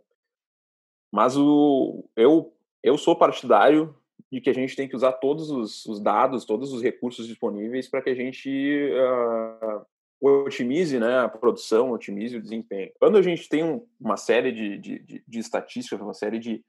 mas 1.12 1.36
o, 1.36 2.04
eu, 2.16 2.52
eu 2.82 2.98
sou 2.98 3.16
partidário 3.16 3.96
de 4.30 4.40
que 4.40 4.50
a 4.50 4.54
gente 4.54 4.74
tem 4.74 4.88
que 4.88 4.96
usar 4.96 5.12
todos 5.12 5.48
os, 5.48 5.86
os 5.86 6.00
dados, 6.00 6.44
todos 6.44 6.72
os 6.72 6.82
recursos 6.82 7.28
disponíveis 7.28 7.88
para 7.88 8.02
que 8.02 8.10
a 8.10 8.14
gente 8.14 8.50
uh, 8.50 9.86
otimize 10.20 10.98
né, 10.98 11.20
a 11.20 11.28
produção, 11.28 11.92
otimize 11.92 12.36
o 12.36 12.42
desempenho. 12.42 12.90
Quando 12.98 13.16
a 13.16 13.22
gente 13.22 13.48
tem 13.48 13.62
um, 13.62 13.86
uma 14.00 14.16
série 14.16 14.50
de, 14.50 14.76
de, 14.76 14.98
de, 14.98 15.24
de 15.26 15.38
estatísticas, 15.38 16.00
uma 16.00 16.14
série 16.14 16.40
de 16.40 16.64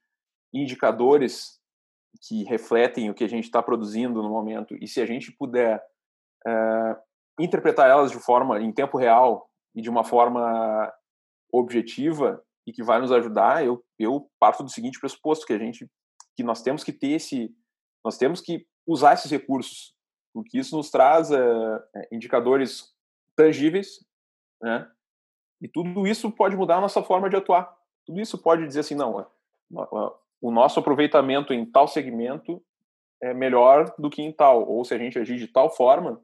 indicadores 0.56 1.60
que 2.28 2.44
refletem 2.44 3.10
o 3.10 3.14
que 3.14 3.24
a 3.24 3.30
gente 3.30 3.44
está 3.44 3.62
produzindo 3.62 4.22
no 4.22 4.30
momento, 4.30 4.76
e 4.82 4.88
se 4.88 5.02
a 5.02 5.06
gente 5.06 5.32
puder 5.32 5.84
uh, 6.48 6.96
interpretar 7.40 7.90
elas 7.90 8.12
de 8.12 8.20
forma 8.20 8.62
em 8.62 8.72
tempo 8.72 8.98
real 8.98 9.50
e 9.76 9.82
de 9.82 9.90
uma 9.90 10.04
forma 10.04 10.92
objetiva 11.52 12.42
e 12.66 12.72
que 12.72 12.84
vai 12.84 13.00
nos 13.00 13.12
ajudar, 13.12 13.66
eu, 13.66 13.84
eu 14.00 14.30
parto 14.40 14.64
do 14.64 14.70
seguinte 14.70 15.00
pressuposto 15.00 15.46
que 15.46 15.54
a 15.54 15.60
gente 15.60 15.90
que 16.38 16.44
nós 16.44 16.62
temos 16.62 16.84
que 16.84 16.92
ter 16.92 17.12
esse 17.12 17.54
nós 18.04 18.18
temos 18.18 18.42
que 18.42 18.66
usar 18.88 19.14
esses 19.14 19.32
recursos 19.32 19.96
porque 20.36 20.60
isso 20.60 20.76
nos 20.76 20.92
traz 20.92 21.32
uh, 21.32 21.82
indicadores 22.12 22.94
tangíveis, 23.38 24.06
né? 24.62 24.92
E 25.62 25.68
tudo 25.70 26.06
isso 26.06 26.30
pode 26.30 26.58
mudar 26.58 26.76
a 26.76 26.82
nossa 26.82 27.02
forma 27.02 27.30
de 27.30 27.38
atuar. 27.38 27.74
Tudo 28.06 28.20
isso 28.20 28.38
pode 28.38 28.68
dizer 28.68 28.82
assim, 28.82 28.96
não, 28.96 29.26
o 30.46 30.52
nosso 30.52 30.80
aproveitamento 30.80 31.52
em 31.52 31.66
tal 31.66 31.88
segmento 31.88 32.64
é 33.20 33.34
melhor 33.34 33.92
do 33.98 34.12
que 34.12 34.22
em 34.22 34.32
tal, 34.32 34.70
ou 34.70 34.86
se 34.86 34.94
a 34.94 34.98
gente 35.00 35.18
agir 35.18 35.38
de 35.38 35.48
tal 35.48 35.72
forma 35.72 36.22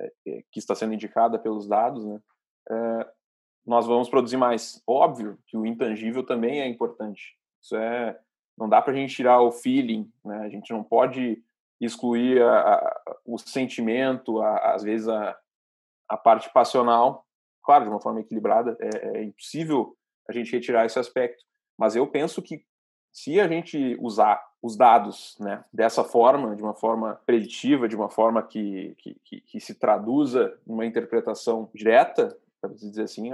é, 0.00 0.12
é, 0.28 0.42
que 0.50 0.58
está 0.58 0.74
sendo 0.74 0.94
indicada 0.94 1.38
pelos 1.38 1.68
dados, 1.68 2.02
né, 2.06 2.22
é, 2.70 3.10
nós 3.66 3.86
vamos 3.86 4.08
produzir 4.08 4.38
mais. 4.38 4.82
Óbvio 4.86 5.38
que 5.46 5.58
o 5.58 5.66
intangível 5.66 6.24
também 6.24 6.62
é 6.62 6.66
importante. 6.66 7.36
Isso 7.62 7.76
é, 7.76 8.18
não 8.56 8.66
dá 8.66 8.80
para 8.80 8.94
a 8.94 8.96
gente 8.96 9.14
tirar 9.14 9.42
o 9.42 9.52
feeling, 9.52 10.10
né? 10.24 10.38
A 10.38 10.48
gente 10.48 10.72
não 10.72 10.82
pode 10.82 11.44
excluir 11.78 12.40
a, 12.42 12.76
a, 12.76 13.02
o 13.26 13.36
sentimento, 13.36 14.40
a, 14.40 14.72
às 14.72 14.82
vezes 14.82 15.06
a, 15.06 15.38
a 16.08 16.16
parte 16.16 16.50
passional, 16.50 17.26
claro, 17.62 17.84
de 17.84 17.90
uma 17.90 18.00
forma 18.00 18.20
equilibrada, 18.20 18.74
é, 18.80 19.18
é 19.18 19.22
impossível 19.24 19.94
a 20.26 20.32
gente 20.32 20.50
retirar 20.50 20.86
esse 20.86 20.98
aspecto. 20.98 21.44
Mas 21.78 21.94
eu 21.94 22.06
penso 22.06 22.40
que 22.40 22.64
se 23.12 23.40
a 23.40 23.48
gente 23.48 23.96
usar 24.00 24.40
os 24.62 24.76
dados 24.76 25.36
né, 25.40 25.64
dessa 25.72 26.04
forma, 26.04 26.54
de 26.54 26.62
uma 26.62 26.74
forma 26.74 27.20
preditiva, 27.24 27.88
de 27.88 27.96
uma 27.96 28.10
forma 28.10 28.42
que, 28.42 28.94
que, 29.24 29.40
que 29.40 29.60
se 29.60 29.74
traduza 29.74 30.56
numa 30.66 30.84
interpretação 30.84 31.70
direta, 31.74 32.36
para 32.60 32.70
dizer 32.74 33.04
assim, 33.04 33.30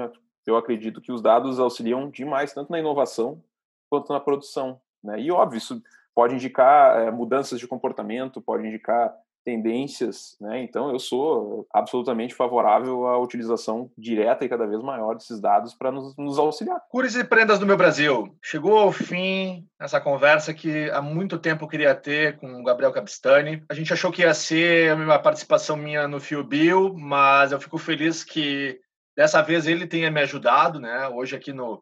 eu 0.47 0.57
acredito 0.57 1.01
que 1.01 1.11
os 1.11 1.21
dados 1.21 1.59
auxiliam 1.59 2.09
demais, 2.09 2.53
tanto 2.53 2.71
na 2.71 2.79
inovação 2.79 3.43
quanto 3.91 4.13
na 4.13 4.21
produção. 4.21 4.81
Né? 5.03 5.21
E, 5.21 5.31
óbvio, 5.31 5.59
isso 5.59 5.83
pode 6.15 6.35
indicar 6.35 7.01
é, 7.01 7.11
mudanças 7.11 7.59
de 7.59 7.67
comportamento, 7.67 8.41
pode 8.41 8.67
indicar 8.67 9.15
tendências, 9.47 10.37
né? 10.41 10.61
Então 10.61 10.91
eu 10.91 10.99
sou 10.99 11.69
absolutamente 11.73 12.35
favorável 12.35 13.07
à 13.07 13.17
utilização 13.17 13.89
direta 13.97 14.45
e 14.45 14.49
cada 14.49 14.67
vez 14.67 14.83
maior 14.83 15.15
desses 15.15 15.41
dados 15.41 15.73
para 15.73 15.93
nos, 15.93 16.17
nos, 16.17 16.37
auxiliar. 16.37 16.81
Cures 16.91 17.15
e 17.15 17.23
prendas 17.23 17.61
do 17.61 17.65
meu 17.65 17.77
Brasil. 17.77 18.37
Chegou 18.43 18.77
ao 18.77 18.91
fim 18.91 19.65
essa 19.81 20.01
conversa 20.01 20.53
que 20.53 20.91
há 20.91 21.01
muito 21.01 21.39
tempo 21.39 21.65
eu 21.65 21.69
queria 21.69 21.95
ter 21.95 22.37
com 22.39 22.61
o 22.61 22.65
Gabriel 22.65 22.93
Capistani. 22.93 23.63
A 23.71 23.75
gente 23.75 23.93
achou 23.93 24.11
que 24.11 24.23
ia 24.23 24.35
ser 24.35 24.93
uma 24.97 25.19
participação 25.21 25.77
minha 25.77 26.09
no 26.09 26.19
Fio 26.19 26.43
Bill, 26.43 26.93
mas 26.99 27.53
eu 27.53 27.61
fico 27.61 27.79
feliz 27.79 28.25
que 28.25 28.81
dessa 29.17 29.41
vez 29.43 29.69
ele 29.69 29.87
tenha 29.87 30.11
me 30.11 30.21
ajudado, 30.23 30.81
né? 30.81 31.07
Hoje 31.07 31.37
aqui 31.37 31.53
no, 31.53 31.81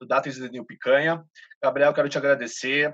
no 0.00 0.08
Datas 0.08 0.34
de 0.34 0.50
New 0.50 0.64
Picanha. 0.64 1.24
Gabriel, 1.62 1.94
quero 1.94 2.08
te 2.08 2.18
agradecer 2.18 2.92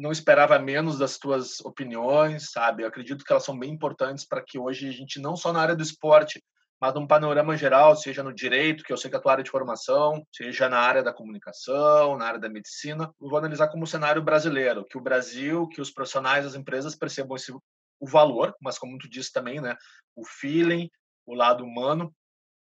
não 0.00 0.10
esperava 0.10 0.58
menos 0.58 0.98
das 0.98 1.18
tuas 1.18 1.60
opiniões, 1.60 2.50
sabe? 2.50 2.82
Eu 2.82 2.88
acredito 2.88 3.22
que 3.22 3.30
elas 3.30 3.44
são 3.44 3.58
bem 3.58 3.70
importantes 3.70 4.24
para 4.24 4.42
que 4.42 4.58
hoje 4.58 4.88
a 4.88 4.92
gente, 4.92 5.20
não 5.20 5.36
só 5.36 5.52
na 5.52 5.60
área 5.60 5.76
do 5.76 5.82
esporte, 5.82 6.42
mas 6.80 6.94
num 6.94 7.06
panorama 7.06 7.54
geral, 7.54 7.94
seja 7.94 8.22
no 8.22 8.32
direito, 8.32 8.82
que 8.82 8.90
eu 8.90 8.96
sei 8.96 9.10
que 9.10 9.16
é 9.16 9.18
a 9.18 9.22
tua 9.22 9.32
área 9.32 9.44
de 9.44 9.50
formação, 9.50 10.26
seja 10.34 10.70
na 10.70 10.78
área 10.78 11.02
da 11.02 11.12
comunicação, 11.12 12.16
na 12.16 12.24
área 12.24 12.40
da 12.40 12.48
medicina, 12.48 13.12
eu 13.20 13.28
vou 13.28 13.38
analisar 13.38 13.68
como 13.68 13.86
cenário 13.86 14.22
brasileiro, 14.22 14.86
que 14.86 14.96
o 14.96 15.02
Brasil, 15.02 15.68
que 15.68 15.82
os 15.82 15.90
profissionais, 15.90 16.46
as 16.46 16.54
empresas 16.54 16.96
percebam 16.96 17.36
esse, 17.36 17.52
o 17.52 18.06
valor, 18.06 18.56
mas 18.62 18.78
como 18.78 18.96
tu 18.96 19.06
disse 19.06 19.30
também, 19.30 19.60
né, 19.60 19.76
o 20.16 20.24
feeling, 20.24 20.88
o 21.26 21.34
lado 21.34 21.62
humano. 21.62 22.10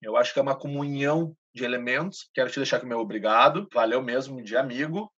Eu 0.01 0.17
acho 0.17 0.33
que 0.33 0.39
é 0.39 0.43
uma 0.43 0.59
comunhão 0.59 1.37
de 1.55 1.65
elementos. 1.65 2.31
Quero 2.33 2.51
te 2.51 2.59
deixar 2.59 2.79
aqui 2.79 2.87
meu 2.87 3.01
obrigado. 3.01 3.69
Valeu 3.75 4.03
mesmo 4.03 4.43
de 4.43 4.57
amigo. 4.57 5.13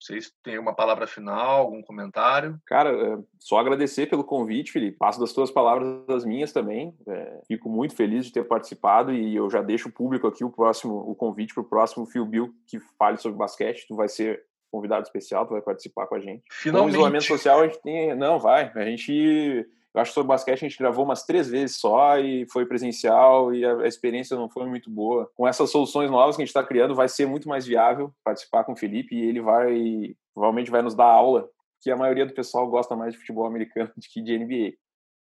Vocês 0.00 0.32
têm 0.42 0.58
uma 0.58 0.74
palavra 0.74 1.06
final, 1.06 1.60
algum 1.60 1.82
comentário? 1.82 2.58
Cara, 2.64 2.90
é, 2.90 3.18
só 3.38 3.58
agradecer 3.58 4.06
pelo 4.06 4.24
convite, 4.24 4.72
Felipe. 4.72 4.96
Passo 4.96 5.20
das 5.20 5.32
tuas 5.32 5.50
palavras 5.50 6.06
das 6.06 6.24
minhas 6.24 6.52
também. 6.52 6.94
É, 7.06 7.40
fico 7.46 7.68
muito 7.68 7.94
feliz 7.94 8.24
de 8.24 8.32
ter 8.32 8.44
participado 8.44 9.12
e 9.12 9.36
eu 9.36 9.50
já 9.50 9.60
deixo 9.60 9.92
público 9.92 10.26
aqui 10.26 10.42
o 10.42 10.50
próximo, 10.50 10.94
o 10.94 11.14
convite 11.14 11.52
para 11.52 11.62
o 11.62 11.68
próximo 11.68 12.06
Phil 12.06 12.24
Bill 12.24 12.54
que 12.66 12.80
fale 12.98 13.18
sobre 13.18 13.36
basquete. 13.36 13.86
Tu 13.86 13.94
vai 13.94 14.08
ser 14.08 14.42
convidado 14.70 15.02
especial, 15.02 15.46
tu 15.46 15.52
vai 15.52 15.60
participar 15.60 16.06
com 16.06 16.14
a 16.14 16.20
gente. 16.20 16.44
Finalmente. 16.50 16.92
O 16.92 16.96
isolamento 16.96 17.24
social 17.24 17.60
a 17.60 17.66
gente 17.66 17.82
tem, 17.82 18.14
não 18.14 18.38
vai. 18.38 18.72
A 18.74 18.84
gente 18.86 19.68
eu 19.92 20.00
acho 20.00 20.10
que 20.10 20.14
sobre 20.14 20.28
basquete 20.28 20.64
a 20.64 20.68
gente 20.68 20.78
gravou 20.78 21.04
umas 21.04 21.24
três 21.24 21.48
vezes 21.48 21.78
só 21.78 22.16
e 22.18 22.46
foi 22.50 22.64
presencial 22.64 23.52
e 23.52 23.64
a, 23.64 23.86
experiência 23.86 24.36
não 24.36 24.48
foi 24.48 24.66
muito 24.66 24.88
boa. 24.88 25.30
Com 25.34 25.48
essas 25.48 25.70
soluções 25.70 26.10
novas 26.10 26.36
que 26.36 26.42
a 26.42 26.44
gente 26.44 26.50
está 26.50 26.64
criando, 26.64 26.94
vai 26.94 27.08
ser 27.08 27.26
muito 27.26 27.48
mais 27.48 27.66
viável 27.66 28.14
participar 28.22 28.62
com 28.64 28.72
o 28.72 28.76
Felipe 28.76 29.16
e 29.16 29.28
ele 29.28 29.40
vai, 29.40 30.14
provavelmente 30.32 30.70
vai 30.70 30.82
nos 30.82 30.94
dar 30.94 31.06
aula, 31.06 31.48
que 31.80 31.90
a 31.90 31.96
maioria 31.96 32.24
do 32.24 32.34
pessoal 32.34 32.68
gosta 32.68 32.94
mais 32.94 33.14
de 33.14 33.18
futebol 33.18 33.46
americano 33.46 33.90
do 33.96 34.06
que 34.08 34.22
de 34.22 34.38
NBA. 34.38 34.76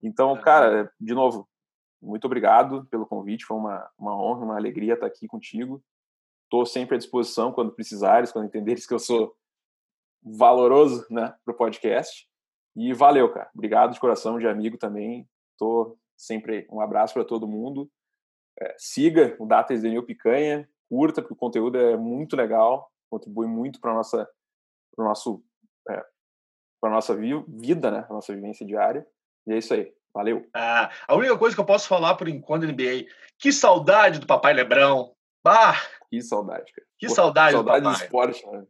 Então, 0.02 0.39
cara, 0.39 0.89
de 1.00 1.13
novo, 1.13 1.50
muito 2.02 2.26
obrigado 2.26 2.86
pelo 2.86 3.06
convite, 3.06 3.46
foi 3.46 3.58
uma, 3.58 3.89
uma 3.98 4.15
honra, 4.15 4.46
uma 4.46 4.56
alegria 4.56 4.94
estar 4.94 5.08
aqui 5.08 5.28
contigo. 5.28 5.84
Estou 6.44 6.65
sempre 6.65 6.96
à 6.96 6.98
disposição 6.98 7.52
quando 7.52 7.74
precisares, 7.74 8.32
quando 8.32 8.46
entenderes 8.46 8.86
que 8.86 8.94
eu 8.94 9.00
sou 9.00 9.36
valoroso 10.24 11.06
né, 11.10 11.34
para 11.44 11.54
o 11.54 11.58
podcast. 11.58 12.28
E 12.76 12.94
valeu, 12.94 13.32
cara. 13.32 13.50
Obrigado 13.54 13.94
de 13.94 14.00
coração, 14.00 14.38
de 14.38 14.48
amigo 14.48 14.78
também. 14.78 15.28
Tô 15.58 15.98
sempre 16.18 16.68
um 16.72 16.82
abraço 16.82 17.14
para 17.14 17.24
todo 17.24 17.48
mundo. 17.48 17.90
É, 18.60 18.74
siga 18.78 19.36
o 19.40 19.46
Data 19.46 19.74
Esdenil 19.74 20.06
Picanha, 20.06 20.68
curta, 20.90 21.22
porque 21.22 21.34
o 21.34 21.38
conteúdo 21.38 21.78
é 21.78 21.98
muito 21.98 22.36
legal, 22.36 22.90
contribui 23.10 23.48
muito 23.48 23.80
para 23.80 23.94
nossa 23.94 24.30
para 24.96 25.06
nosso 25.06 25.44
é, 25.90 26.06
para 26.82 26.90
nossa 26.90 27.16
vida, 27.16 27.92
né, 27.92 28.02
para 28.02 28.16
nossa 28.16 28.34
vivência 28.34 28.66
diária. 28.66 29.06
E 29.48 29.54
é 29.54 29.58
isso 29.58 29.74
aí. 29.74 29.94
Valeu. 30.14 30.48
Ah, 30.54 30.90
a 31.08 31.16
única 31.16 31.38
coisa 31.38 31.54
que 31.54 31.60
eu 31.60 31.66
posso 31.66 31.90
falar 31.90 32.16
por 32.16 32.30
enquanto 32.30 32.66
NBA, 32.66 33.06
que 33.38 33.52
saudade 33.52 34.20
do 34.20 34.26
Papai 34.26 34.54
Lebrão. 34.54 35.14
Bah! 35.44 35.76
Que 36.10 36.22
saudade, 36.22 36.72
cara. 36.72 36.88
Que 36.98 37.08
Pô, 37.08 37.14
saudade, 37.14 37.52
saudade 37.52 37.84
do, 37.84 37.90
do 37.90 37.96
esporte, 37.96 38.46
né? 38.48 38.66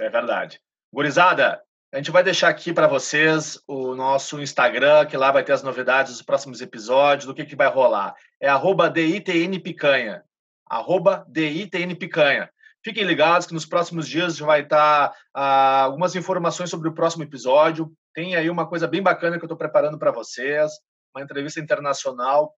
É 0.00 0.08
verdade. 0.08 0.60
Gurizada, 0.92 1.62
a 1.92 1.98
gente 1.98 2.10
vai 2.10 2.24
deixar 2.24 2.48
aqui 2.48 2.72
para 2.72 2.86
vocês 2.86 3.62
o 3.66 3.94
nosso 3.94 4.40
Instagram, 4.40 5.04
que 5.04 5.16
lá 5.16 5.30
vai 5.30 5.44
ter 5.44 5.52
as 5.52 5.62
novidades 5.62 6.12
dos 6.12 6.22
próximos 6.22 6.62
episódios, 6.62 7.26
do 7.26 7.34
que, 7.34 7.44
que 7.44 7.54
vai 7.54 7.68
rolar. 7.68 8.14
É 8.40 8.48
arroba 8.48 8.88
DITNPicanha. 8.88 10.24
Arroba 10.66 11.26
DITNPicanha. 11.28 12.50
Fiquem 12.82 13.04
ligados 13.04 13.46
que 13.46 13.52
nos 13.52 13.66
próximos 13.66 14.08
dias 14.08 14.38
vai 14.38 14.62
estar 14.62 15.14
ah, 15.34 15.82
algumas 15.82 16.16
informações 16.16 16.70
sobre 16.70 16.88
o 16.88 16.94
próximo 16.94 17.24
episódio. 17.24 17.92
Tem 18.14 18.36
aí 18.36 18.48
uma 18.48 18.66
coisa 18.66 18.88
bem 18.88 19.02
bacana 19.02 19.36
que 19.36 19.44
eu 19.44 19.46
estou 19.46 19.58
preparando 19.58 19.98
para 19.98 20.10
vocês, 20.10 20.72
uma 21.14 21.22
entrevista 21.22 21.60
internacional 21.60 22.54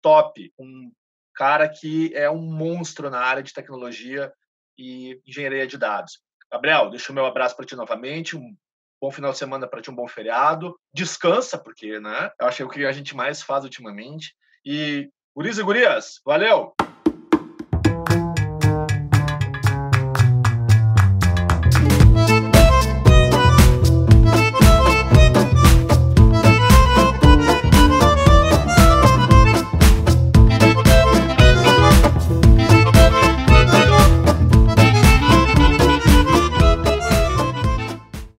top, 0.00 0.50
um 0.58 0.90
cara 1.34 1.68
que 1.68 2.10
é 2.14 2.30
um 2.30 2.40
monstro 2.40 3.10
na 3.10 3.20
área 3.20 3.42
de 3.42 3.52
tecnologia 3.52 4.32
e 4.78 5.20
engenharia 5.26 5.66
de 5.66 5.76
dados. 5.76 6.20
Gabriel, 6.50 6.88
deixa 6.88 7.12
o 7.12 7.14
meu 7.14 7.26
abraço 7.26 7.54
para 7.54 7.66
ti 7.66 7.76
novamente, 7.76 8.34
um 8.34 8.56
bom 9.00 9.10
final 9.10 9.32
de 9.32 9.38
semana 9.38 9.66
para 9.66 9.80
ti, 9.80 9.90
um 9.90 9.94
bom 9.94 10.08
feriado. 10.08 10.78
Descansa, 10.92 11.58
porque, 11.58 12.00
né? 12.00 12.30
Eu 12.40 12.46
acho 12.46 12.56
que 12.58 12.62
é 12.62 12.66
o 12.66 12.68
que 12.68 12.86
a 12.86 12.92
gente 12.92 13.14
mais 13.16 13.42
faz 13.42 13.64
ultimamente. 13.64 14.34
E, 14.64 15.08
guris 15.34 15.58
e 15.58 15.62
gurias, 15.62 16.20
valeu! 16.24 16.74